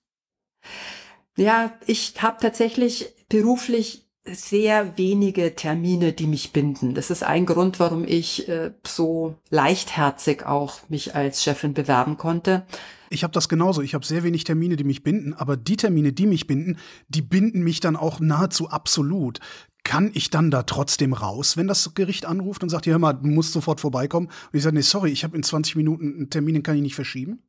Ja, 1.37 1.73
ich 1.87 2.14
habe 2.23 2.37
tatsächlich 2.40 3.12
beruflich 3.29 4.07
sehr 4.25 4.97
wenige 4.97 5.57
Termine, 5.57 6.12
die 6.12 6.29
mich 6.29 6.53
binden. 6.53 6.95
Das 6.95 7.11
ist 7.11 7.25
ein 7.25 7.47
Grund, 7.47 7.81
warum 7.81 8.05
ich 8.07 8.49
äh, 8.49 8.71
so 8.87 9.35
leichtherzig 9.51 10.47
auch 10.47 10.88
mich 10.88 11.16
als 11.16 11.42
Chefin 11.42 11.75
bewerben 11.75 12.16
konnte. 12.16 12.64
Ich 13.11 13.23
habe 13.23 13.33
das 13.33 13.49
genauso. 13.49 13.83
Ich 13.83 13.95
habe 13.95 14.05
sehr 14.05 14.23
wenig 14.23 14.45
Termine, 14.45 14.77
die 14.77 14.85
mich 14.85 15.03
binden, 15.03 15.35
aber 15.35 15.57
die 15.57 15.77
Termine, 15.77 16.12
die 16.12 16.27
mich 16.27 16.47
binden, 16.47 16.79
die 17.09 17.23
binden 17.23 17.62
mich 17.62 17.81
dann 17.81 17.97
auch 17.97 18.21
nahezu 18.21 18.69
absolut. 18.71 19.40
Kann 19.85 20.11
ich 20.14 20.31
dann 20.31 20.51
da 20.51 20.64
trotzdem 20.64 21.12
raus, 21.12 21.57
wenn 21.57 21.69
das 21.69 21.95
Gericht 21.95 22.27
anruft 22.27 22.62
und 22.62 22.71
sagt, 22.71 22.87
hör 22.87 22.99
mal, 22.99 23.12
du 23.12 23.29
musst 23.29 23.53
sofort 23.53 23.81
vorbeikommen? 23.81 24.27
Und 24.27 24.57
ich 24.57 24.62
sage, 24.62 24.75
nee, 24.75 24.83
sorry, 24.83 25.11
ich 25.11 25.23
habe 25.23 25.37
in 25.37 25.42
20 25.42 25.77
Minuten 25.77 26.14
einen 26.16 26.31
Termin, 26.31 26.55
den 26.55 26.62
kann 26.62 26.77
ich 26.77 26.83
nicht 26.83 26.97
verschieben? 26.97 27.42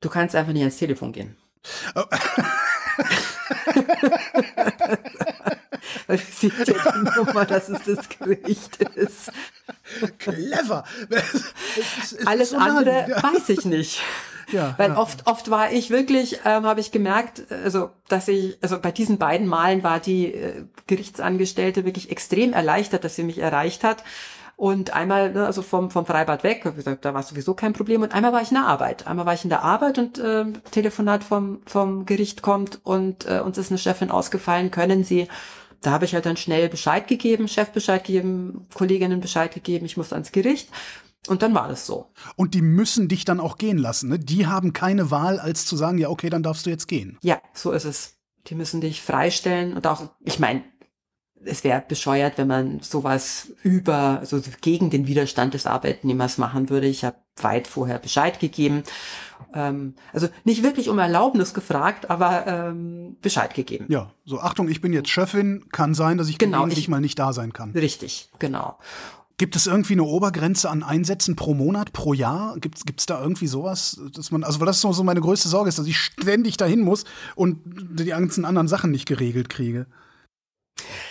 Du 0.00 0.08
kannst 0.08 0.36
einfach 0.36 0.52
nicht 0.52 0.62
ans 0.62 0.76
Telefon 0.76 1.12
gehen. 1.12 1.36
Oh. 1.94 2.04
Weil 6.06 6.20
ja 6.40 6.48
die 6.64 7.16
Nummer, 7.16 7.44
dass 7.44 7.68
es 7.68 7.82
das 7.84 8.08
Gericht 8.08 8.76
ist. 8.94 9.32
Clever. 10.32 10.84
Es, 11.10 12.12
es 12.12 12.26
Alles 12.26 12.50
so 12.50 12.56
andere 12.56 13.06
ja. 13.08 13.22
weiß 13.22 13.48
ich 13.50 13.64
nicht. 13.64 14.00
Ja, 14.52 14.74
Weil 14.76 14.90
ja. 14.90 14.98
oft, 14.98 15.26
oft 15.26 15.50
war 15.50 15.72
ich 15.72 15.90
wirklich, 15.90 16.40
ähm, 16.44 16.64
habe 16.66 16.80
ich 16.80 16.92
gemerkt, 16.92 17.42
also 17.50 17.90
dass 18.08 18.28
ich, 18.28 18.58
also 18.62 18.78
bei 18.80 18.92
diesen 18.92 19.18
beiden 19.18 19.46
Malen 19.46 19.82
war 19.82 19.98
die 19.98 20.32
äh, 20.32 20.64
Gerichtsangestellte 20.86 21.84
wirklich 21.84 22.10
extrem 22.10 22.52
erleichtert, 22.52 23.04
dass 23.04 23.16
sie 23.16 23.24
mich 23.24 23.38
erreicht 23.38 23.82
hat. 23.82 24.04
Und 24.56 24.94
einmal, 24.94 25.32
ne, 25.32 25.44
also 25.44 25.60
vom, 25.60 25.90
vom 25.90 26.06
Freibad 26.06 26.42
weg, 26.42 26.64
da 27.02 27.12
war 27.12 27.22
sowieso 27.22 27.52
kein 27.52 27.74
Problem. 27.74 28.02
Und 28.02 28.14
einmal 28.14 28.32
war 28.32 28.40
ich 28.40 28.50
in 28.50 28.54
der 28.54 28.66
Arbeit. 28.66 29.06
Einmal 29.06 29.26
war 29.26 29.34
ich 29.34 29.44
in 29.44 29.50
der 29.50 29.62
Arbeit 29.62 29.98
und 29.98 30.18
äh, 30.18 30.46
Telefonat 30.70 31.24
vom, 31.24 31.60
vom 31.66 32.06
Gericht 32.06 32.40
kommt 32.40 32.80
und 32.82 33.26
äh, 33.26 33.40
uns 33.40 33.58
ist 33.58 33.70
eine 33.70 33.78
Chefin 33.78 34.10
ausgefallen, 34.10 34.70
können 34.70 35.04
Sie 35.04 35.28
da 35.80 35.90
habe 35.90 36.04
ich 36.04 36.14
halt 36.14 36.26
dann 36.26 36.36
schnell 36.36 36.68
Bescheid 36.68 37.08
gegeben, 37.08 37.48
Chef 37.48 37.70
Bescheid 37.70 38.04
gegeben, 38.04 38.66
Kolleginnen 38.74 39.20
Bescheid 39.20 39.52
gegeben, 39.52 39.86
ich 39.86 39.96
muss 39.96 40.12
ans 40.12 40.32
Gericht. 40.32 40.68
Und 41.28 41.42
dann 41.42 41.54
war 41.54 41.68
das 41.68 41.86
so. 41.86 42.06
Und 42.36 42.54
die 42.54 42.62
müssen 42.62 43.08
dich 43.08 43.24
dann 43.24 43.40
auch 43.40 43.58
gehen 43.58 43.78
lassen, 43.78 44.08
ne? 44.08 44.18
Die 44.18 44.46
haben 44.46 44.72
keine 44.72 45.10
Wahl, 45.10 45.40
als 45.40 45.66
zu 45.66 45.76
sagen, 45.76 45.98
ja, 45.98 46.08
okay, 46.08 46.30
dann 46.30 46.42
darfst 46.42 46.66
du 46.66 46.70
jetzt 46.70 46.86
gehen. 46.86 47.18
Ja, 47.22 47.40
so 47.52 47.72
ist 47.72 47.84
es. 47.84 48.14
Die 48.46 48.54
müssen 48.54 48.80
dich 48.80 49.02
freistellen 49.02 49.74
und 49.74 49.88
auch, 49.88 50.08
ich 50.24 50.38
meine, 50.38 50.62
es 51.44 51.64
wäre 51.64 51.82
bescheuert, 51.86 52.38
wenn 52.38 52.46
man 52.46 52.80
sowas 52.80 53.48
über, 53.62 54.18
also 54.20 54.40
gegen 54.60 54.90
den 54.90 55.06
Widerstand 55.06 55.54
des 55.54 55.66
Arbeitnehmers 55.66 56.38
machen 56.38 56.70
würde. 56.70 56.86
Ich 56.86 57.04
habe 57.04 57.16
weit 57.36 57.66
vorher 57.66 57.98
Bescheid 57.98 58.40
gegeben. 58.40 58.82
Ähm, 59.54 59.94
also 60.12 60.28
nicht 60.44 60.62
wirklich 60.62 60.88
um 60.88 60.98
Erlaubnis 60.98 61.54
gefragt, 61.54 62.10
aber 62.10 62.46
ähm, 62.46 63.16
Bescheid 63.22 63.54
gegeben. 63.54 63.86
Ja, 63.88 64.10
so 64.24 64.40
Achtung, 64.40 64.68
ich 64.68 64.80
bin 64.80 64.92
jetzt 64.92 65.08
Chefin, 65.08 65.68
kann 65.70 65.94
sein, 65.94 66.18
dass 66.18 66.28
ich 66.28 66.38
genau, 66.38 66.58
gelegentlich 66.58 66.88
mal 66.88 67.00
nicht 67.00 67.18
da 67.18 67.32
sein 67.32 67.52
kann. 67.52 67.70
Richtig, 67.72 68.30
genau. 68.38 68.78
Gibt 69.38 69.54
es 69.54 69.66
irgendwie 69.66 69.92
eine 69.92 70.04
Obergrenze 70.04 70.70
an 70.70 70.82
Einsätzen 70.82 71.36
pro 71.36 71.52
Monat, 71.52 71.92
pro 71.92 72.14
Jahr? 72.14 72.56
Gibt 72.58 73.00
es 73.00 73.04
da 73.06 73.20
irgendwie 73.20 73.46
sowas, 73.46 74.00
dass 74.14 74.30
man, 74.30 74.44
also 74.44 74.60
weil 74.60 74.66
das 74.66 74.80
so, 74.80 74.92
so 74.94 75.04
meine 75.04 75.20
größte 75.20 75.48
Sorge 75.48 75.68
ist, 75.68 75.78
dass 75.78 75.86
ich 75.86 75.98
ständig 75.98 76.56
dahin 76.56 76.80
muss 76.80 77.04
und 77.34 77.60
die 77.66 78.06
ganzen 78.06 78.46
anderen 78.46 78.66
Sachen 78.66 78.90
nicht 78.90 79.06
geregelt 79.06 79.50
kriege? 79.50 79.86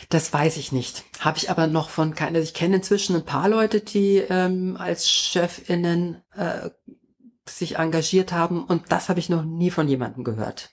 Das 0.09 0.33
weiß 0.33 0.57
ich 0.57 0.71
nicht. 0.71 1.03
Habe 1.19 1.37
ich 1.37 1.51
aber 1.51 1.67
noch 1.67 1.89
von 1.89 2.15
keiner. 2.15 2.39
Ich 2.39 2.55
kenne 2.55 2.77
inzwischen 2.77 3.15
ein 3.15 3.25
paar 3.25 3.47
Leute, 3.47 3.81
die 3.81 4.17
ähm, 4.17 4.75
als 4.77 5.09
Chefinnen 5.09 6.21
äh, 6.35 6.69
sich 7.47 7.77
engagiert 7.77 8.31
haben 8.31 8.63
und 8.63 8.91
das 8.91 9.09
habe 9.09 9.19
ich 9.19 9.29
noch 9.29 9.43
nie 9.43 9.71
von 9.71 9.87
jemandem 9.87 10.23
gehört. 10.23 10.71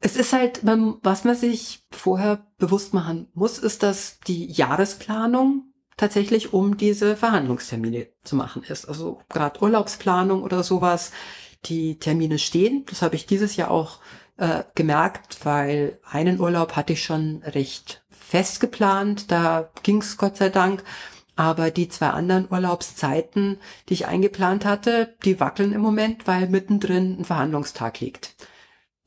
Es 0.00 0.16
ist 0.16 0.32
halt, 0.32 0.60
was 0.64 1.24
man 1.24 1.36
sich 1.36 1.86
vorher 1.90 2.46
bewusst 2.58 2.92
machen 2.92 3.28
muss, 3.34 3.58
ist, 3.58 3.82
dass 3.82 4.18
die 4.26 4.46
Jahresplanung 4.46 5.72
tatsächlich 5.96 6.52
um 6.52 6.76
diese 6.76 7.16
Verhandlungstermine 7.16 8.08
zu 8.24 8.34
machen 8.34 8.64
ist. 8.64 8.86
Also 8.86 9.20
gerade 9.28 9.62
Urlaubsplanung 9.62 10.42
oder 10.42 10.64
sowas, 10.64 11.12
die 11.66 11.98
Termine 11.98 12.38
stehen. 12.38 12.84
Das 12.88 13.02
habe 13.02 13.14
ich 13.14 13.26
dieses 13.26 13.54
Jahr 13.54 13.70
auch 13.70 14.00
äh, 14.36 14.64
gemerkt, 14.74 15.44
weil 15.44 16.00
einen 16.10 16.40
Urlaub 16.40 16.74
hatte 16.74 16.94
ich 16.94 17.04
schon 17.04 17.42
recht 17.44 18.02
fest 18.10 18.58
geplant. 18.60 19.30
Da 19.30 19.70
ging's 19.82 20.16
Gott 20.16 20.36
sei 20.36 20.48
Dank. 20.48 20.82
Aber 21.42 21.72
die 21.72 21.88
zwei 21.88 22.10
anderen 22.10 22.46
Urlaubszeiten, 22.48 23.58
die 23.88 23.94
ich 23.94 24.06
eingeplant 24.06 24.64
hatte, 24.64 25.16
die 25.24 25.40
wackeln 25.40 25.72
im 25.72 25.80
Moment, 25.80 26.28
weil 26.28 26.48
mittendrin 26.48 27.18
ein 27.18 27.24
Verhandlungstag 27.24 27.98
liegt. 27.98 28.36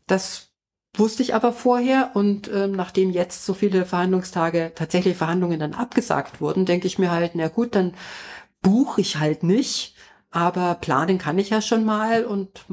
Das 0.05 0.49
wusste 0.93 1.23
ich 1.23 1.33
aber 1.33 1.53
vorher 1.53 2.11
und 2.13 2.51
ähm, 2.53 2.73
nachdem 2.73 3.09
jetzt 3.09 3.45
so 3.45 3.53
viele 3.53 3.85
Verhandlungstage, 3.85 4.73
tatsächlich 4.75 5.15
Verhandlungen 5.15 5.61
dann 5.61 5.73
abgesagt 5.73 6.41
wurden, 6.41 6.65
denke 6.65 6.87
ich 6.87 6.99
mir 6.99 7.09
halt, 7.09 7.35
na 7.35 7.47
gut, 7.47 7.73
dann 7.73 7.93
buche 8.61 8.99
ich 8.99 9.15
halt 9.15 9.43
nicht, 9.43 9.95
aber 10.29 10.75
planen 10.75 11.17
kann 11.17 11.39
ich 11.39 11.51
ja 11.51 11.61
schon 11.61 11.85
mal 11.85 12.25
und 12.25 12.65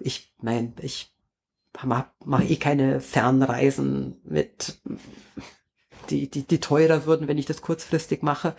ich 0.00 0.32
mein, 0.40 0.72
ich 0.80 1.14
mache 1.82 2.06
mach 2.24 2.40
eh 2.40 2.56
keine 2.56 3.02
Fernreisen 3.02 4.18
mit 4.24 4.80
die, 6.10 6.30
die, 6.30 6.46
die 6.46 6.60
teurer 6.60 7.06
würden, 7.06 7.28
wenn 7.28 7.38
ich 7.38 7.46
das 7.46 7.62
kurzfristig 7.62 8.22
mache. 8.22 8.54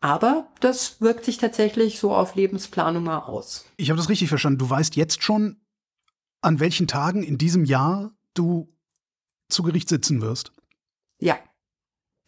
Aber 0.00 0.48
das 0.60 1.00
wirkt 1.00 1.24
sich 1.24 1.38
tatsächlich 1.38 1.98
so 1.98 2.14
auf 2.14 2.34
Lebensplanung 2.34 3.04
mal 3.04 3.20
aus. 3.20 3.64
Ich 3.76 3.90
habe 3.90 3.98
das 3.98 4.08
richtig 4.08 4.28
verstanden. 4.28 4.58
Du 4.58 4.68
weißt 4.68 4.96
jetzt 4.96 5.22
schon, 5.22 5.60
an 6.42 6.60
welchen 6.60 6.86
Tagen 6.86 7.22
in 7.22 7.38
diesem 7.38 7.64
Jahr 7.64 8.12
du 8.34 8.72
zu 9.48 9.62
Gericht 9.62 9.88
sitzen 9.88 10.20
wirst. 10.20 10.52
Ja. 11.20 11.38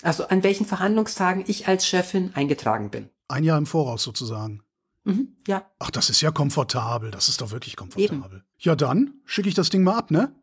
Also 0.03 0.29
an 0.29 0.43
welchen 0.43 0.67
Verhandlungstagen 0.67 1.45
ich 1.47 1.67
als 1.67 1.87
Chefin 1.87 2.33
eingetragen 2.35 2.91
bin. 2.91 3.11
Ein 3.29 3.45
Jahr 3.45 3.59
im 3.59 3.67
Voraus 3.67 4.03
sozusagen. 4.03 4.63
Mhm, 5.05 5.37
ja. 5.47 5.71
Ach, 5.79 5.91
das 5.91 6.11
ist 6.11 6.21
ja 6.21 6.31
komfortabel. 6.31 7.11
Das 7.11 7.29
ist 7.29 7.41
doch 7.41 7.51
wirklich 7.51 7.77
komfortabel. 7.77 8.39
Eben. 8.39 8.45
Ja, 8.59 8.77
dann 8.77 9.15
schicke 9.25 9.49
ich 9.49 9.55
das 9.55 9.71
Ding 9.71 9.83
mal 9.83 9.97
ab, 9.97 10.11
ne? 10.11 10.35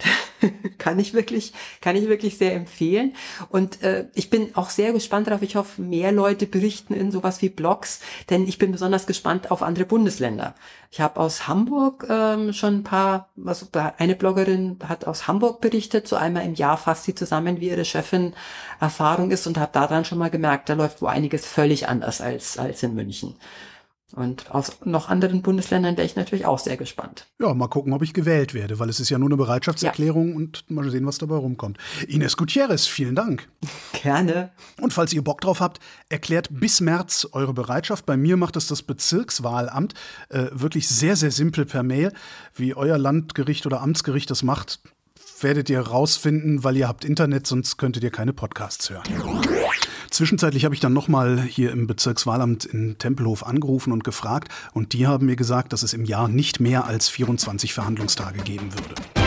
kann 0.78 0.98
ich 0.98 1.14
wirklich, 1.14 1.52
kann 1.80 1.96
ich 1.96 2.08
wirklich 2.08 2.38
sehr 2.38 2.54
empfehlen. 2.54 3.14
Und 3.48 3.82
äh, 3.82 4.06
ich 4.14 4.30
bin 4.30 4.54
auch 4.54 4.70
sehr 4.70 4.92
gespannt 4.92 5.26
darauf. 5.26 5.42
Ich 5.42 5.56
hoffe, 5.56 5.82
mehr 5.82 6.12
Leute 6.12 6.46
berichten 6.46 6.94
in 6.94 7.10
sowas 7.10 7.42
wie 7.42 7.48
Blogs, 7.48 8.00
denn 8.30 8.46
ich 8.46 8.58
bin 8.58 8.72
besonders 8.72 9.06
gespannt 9.06 9.50
auf 9.50 9.62
andere 9.62 9.84
Bundesländer. 9.84 10.54
Ich 10.90 11.00
habe 11.00 11.20
aus 11.20 11.48
Hamburg 11.48 12.06
ähm, 12.08 12.52
schon 12.52 12.76
ein 12.76 12.84
paar, 12.84 13.28
also 13.44 13.66
eine 13.98 14.14
Bloggerin 14.14 14.78
hat 14.86 15.06
aus 15.06 15.28
Hamburg 15.28 15.60
berichtet, 15.60 16.08
so 16.08 16.16
einmal 16.16 16.46
im 16.46 16.54
Jahr 16.54 16.78
fasst 16.78 17.04
sie 17.04 17.14
zusammen, 17.14 17.60
wie 17.60 17.68
ihre 17.68 17.84
Chefin 17.84 18.34
Erfahrung 18.80 19.30
ist 19.30 19.46
und 19.46 19.58
habe 19.58 19.72
daran 19.72 20.04
schon 20.04 20.18
mal 20.18 20.30
gemerkt, 20.30 20.68
da 20.68 20.74
läuft 20.74 21.02
wo 21.02 21.06
einiges 21.06 21.44
völlig 21.44 21.88
anders 21.88 22.20
als, 22.20 22.56
als 22.56 22.82
in 22.82 22.94
München. 22.94 23.34
Und 24.14 24.50
aus 24.54 24.78
noch 24.84 25.10
anderen 25.10 25.42
Bundesländern 25.42 25.98
wäre 25.98 26.06
ich 26.06 26.16
natürlich 26.16 26.46
auch 26.46 26.58
sehr 26.58 26.78
gespannt. 26.78 27.26
Ja, 27.38 27.52
mal 27.52 27.68
gucken, 27.68 27.92
ob 27.92 28.02
ich 28.02 28.14
gewählt 28.14 28.54
werde, 28.54 28.78
weil 28.78 28.88
es 28.88 29.00
ist 29.00 29.10
ja 29.10 29.18
nur 29.18 29.28
eine 29.28 29.36
Bereitschaftserklärung 29.36 30.30
ja. 30.30 30.36
und 30.36 30.70
mal 30.70 30.90
sehen, 30.90 31.04
was 31.04 31.18
dabei 31.18 31.36
rumkommt. 31.36 31.76
Ines 32.06 32.38
Gutierrez, 32.38 32.86
vielen 32.86 33.14
Dank. 33.14 33.48
Gerne. 33.92 34.50
Und 34.80 34.94
falls 34.94 35.12
ihr 35.12 35.22
Bock 35.22 35.42
drauf 35.42 35.60
habt, 35.60 35.80
erklärt 36.08 36.48
bis 36.50 36.80
März 36.80 37.28
eure 37.32 37.52
Bereitschaft. 37.52 38.06
Bei 38.06 38.16
mir 38.16 38.38
macht 38.38 38.56
es 38.56 38.66
das 38.66 38.82
Bezirkswahlamt 38.82 39.92
äh, 40.30 40.46
wirklich 40.52 40.88
sehr, 40.88 41.14
sehr 41.14 41.30
simpel 41.30 41.66
per 41.66 41.82
Mail. 41.82 42.12
Wie 42.54 42.74
euer 42.74 42.96
Landgericht 42.96 43.66
oder 43.66 43.82
Amtsgericht 43.82 44.30
das 44.30 44.42
macht, 44.42 44.80
werdet 45.42 45.68
ihr 45.68 45.80
rausfinden, 45.80 46.64
weil 46.64 46.78
ihr 46.78 46.88
habt 46.88 47.04
Internet, 47.04 47.46
sonst 47.46 47.76
könntet 47.76 48.02
ihr 48.02 48.10
keine 48.10 48.32
Podcasts 48.32 48.88
hören. 48.88 49.04
Zwischenzeitlich 50.18 50.64
habe 50.64 50.74
ich 50.74 50.80
dann 50.80 50.92
nochmal 50.92 51.40
hier 51.40 51.70
im 51.70 51.86
Bezirkswahlamt 51.86 52.64
in 52.64 52.98
Tempelhof 52.98 53.46
angerufen 53.46 53.92
und 53.92 54.02
gefragt 54.02 54.52
und 54.72 54.92
die 54.92 55.06
haben 55.06 55.26
mir 55.26 55.36
gesagt, 55.36 55.72
dass 55.72 55.84
es 55.84 55.92
im 55.92 56.04
Jahr 56.04 56.26
nicht 56.26 56.58
mehr 56.58 56.86
als 56.86 57.08
24 57.08 57.72
Verhandlungstage 57.72 58.40
geben 58.40 58.68
würde. 58.74 59.17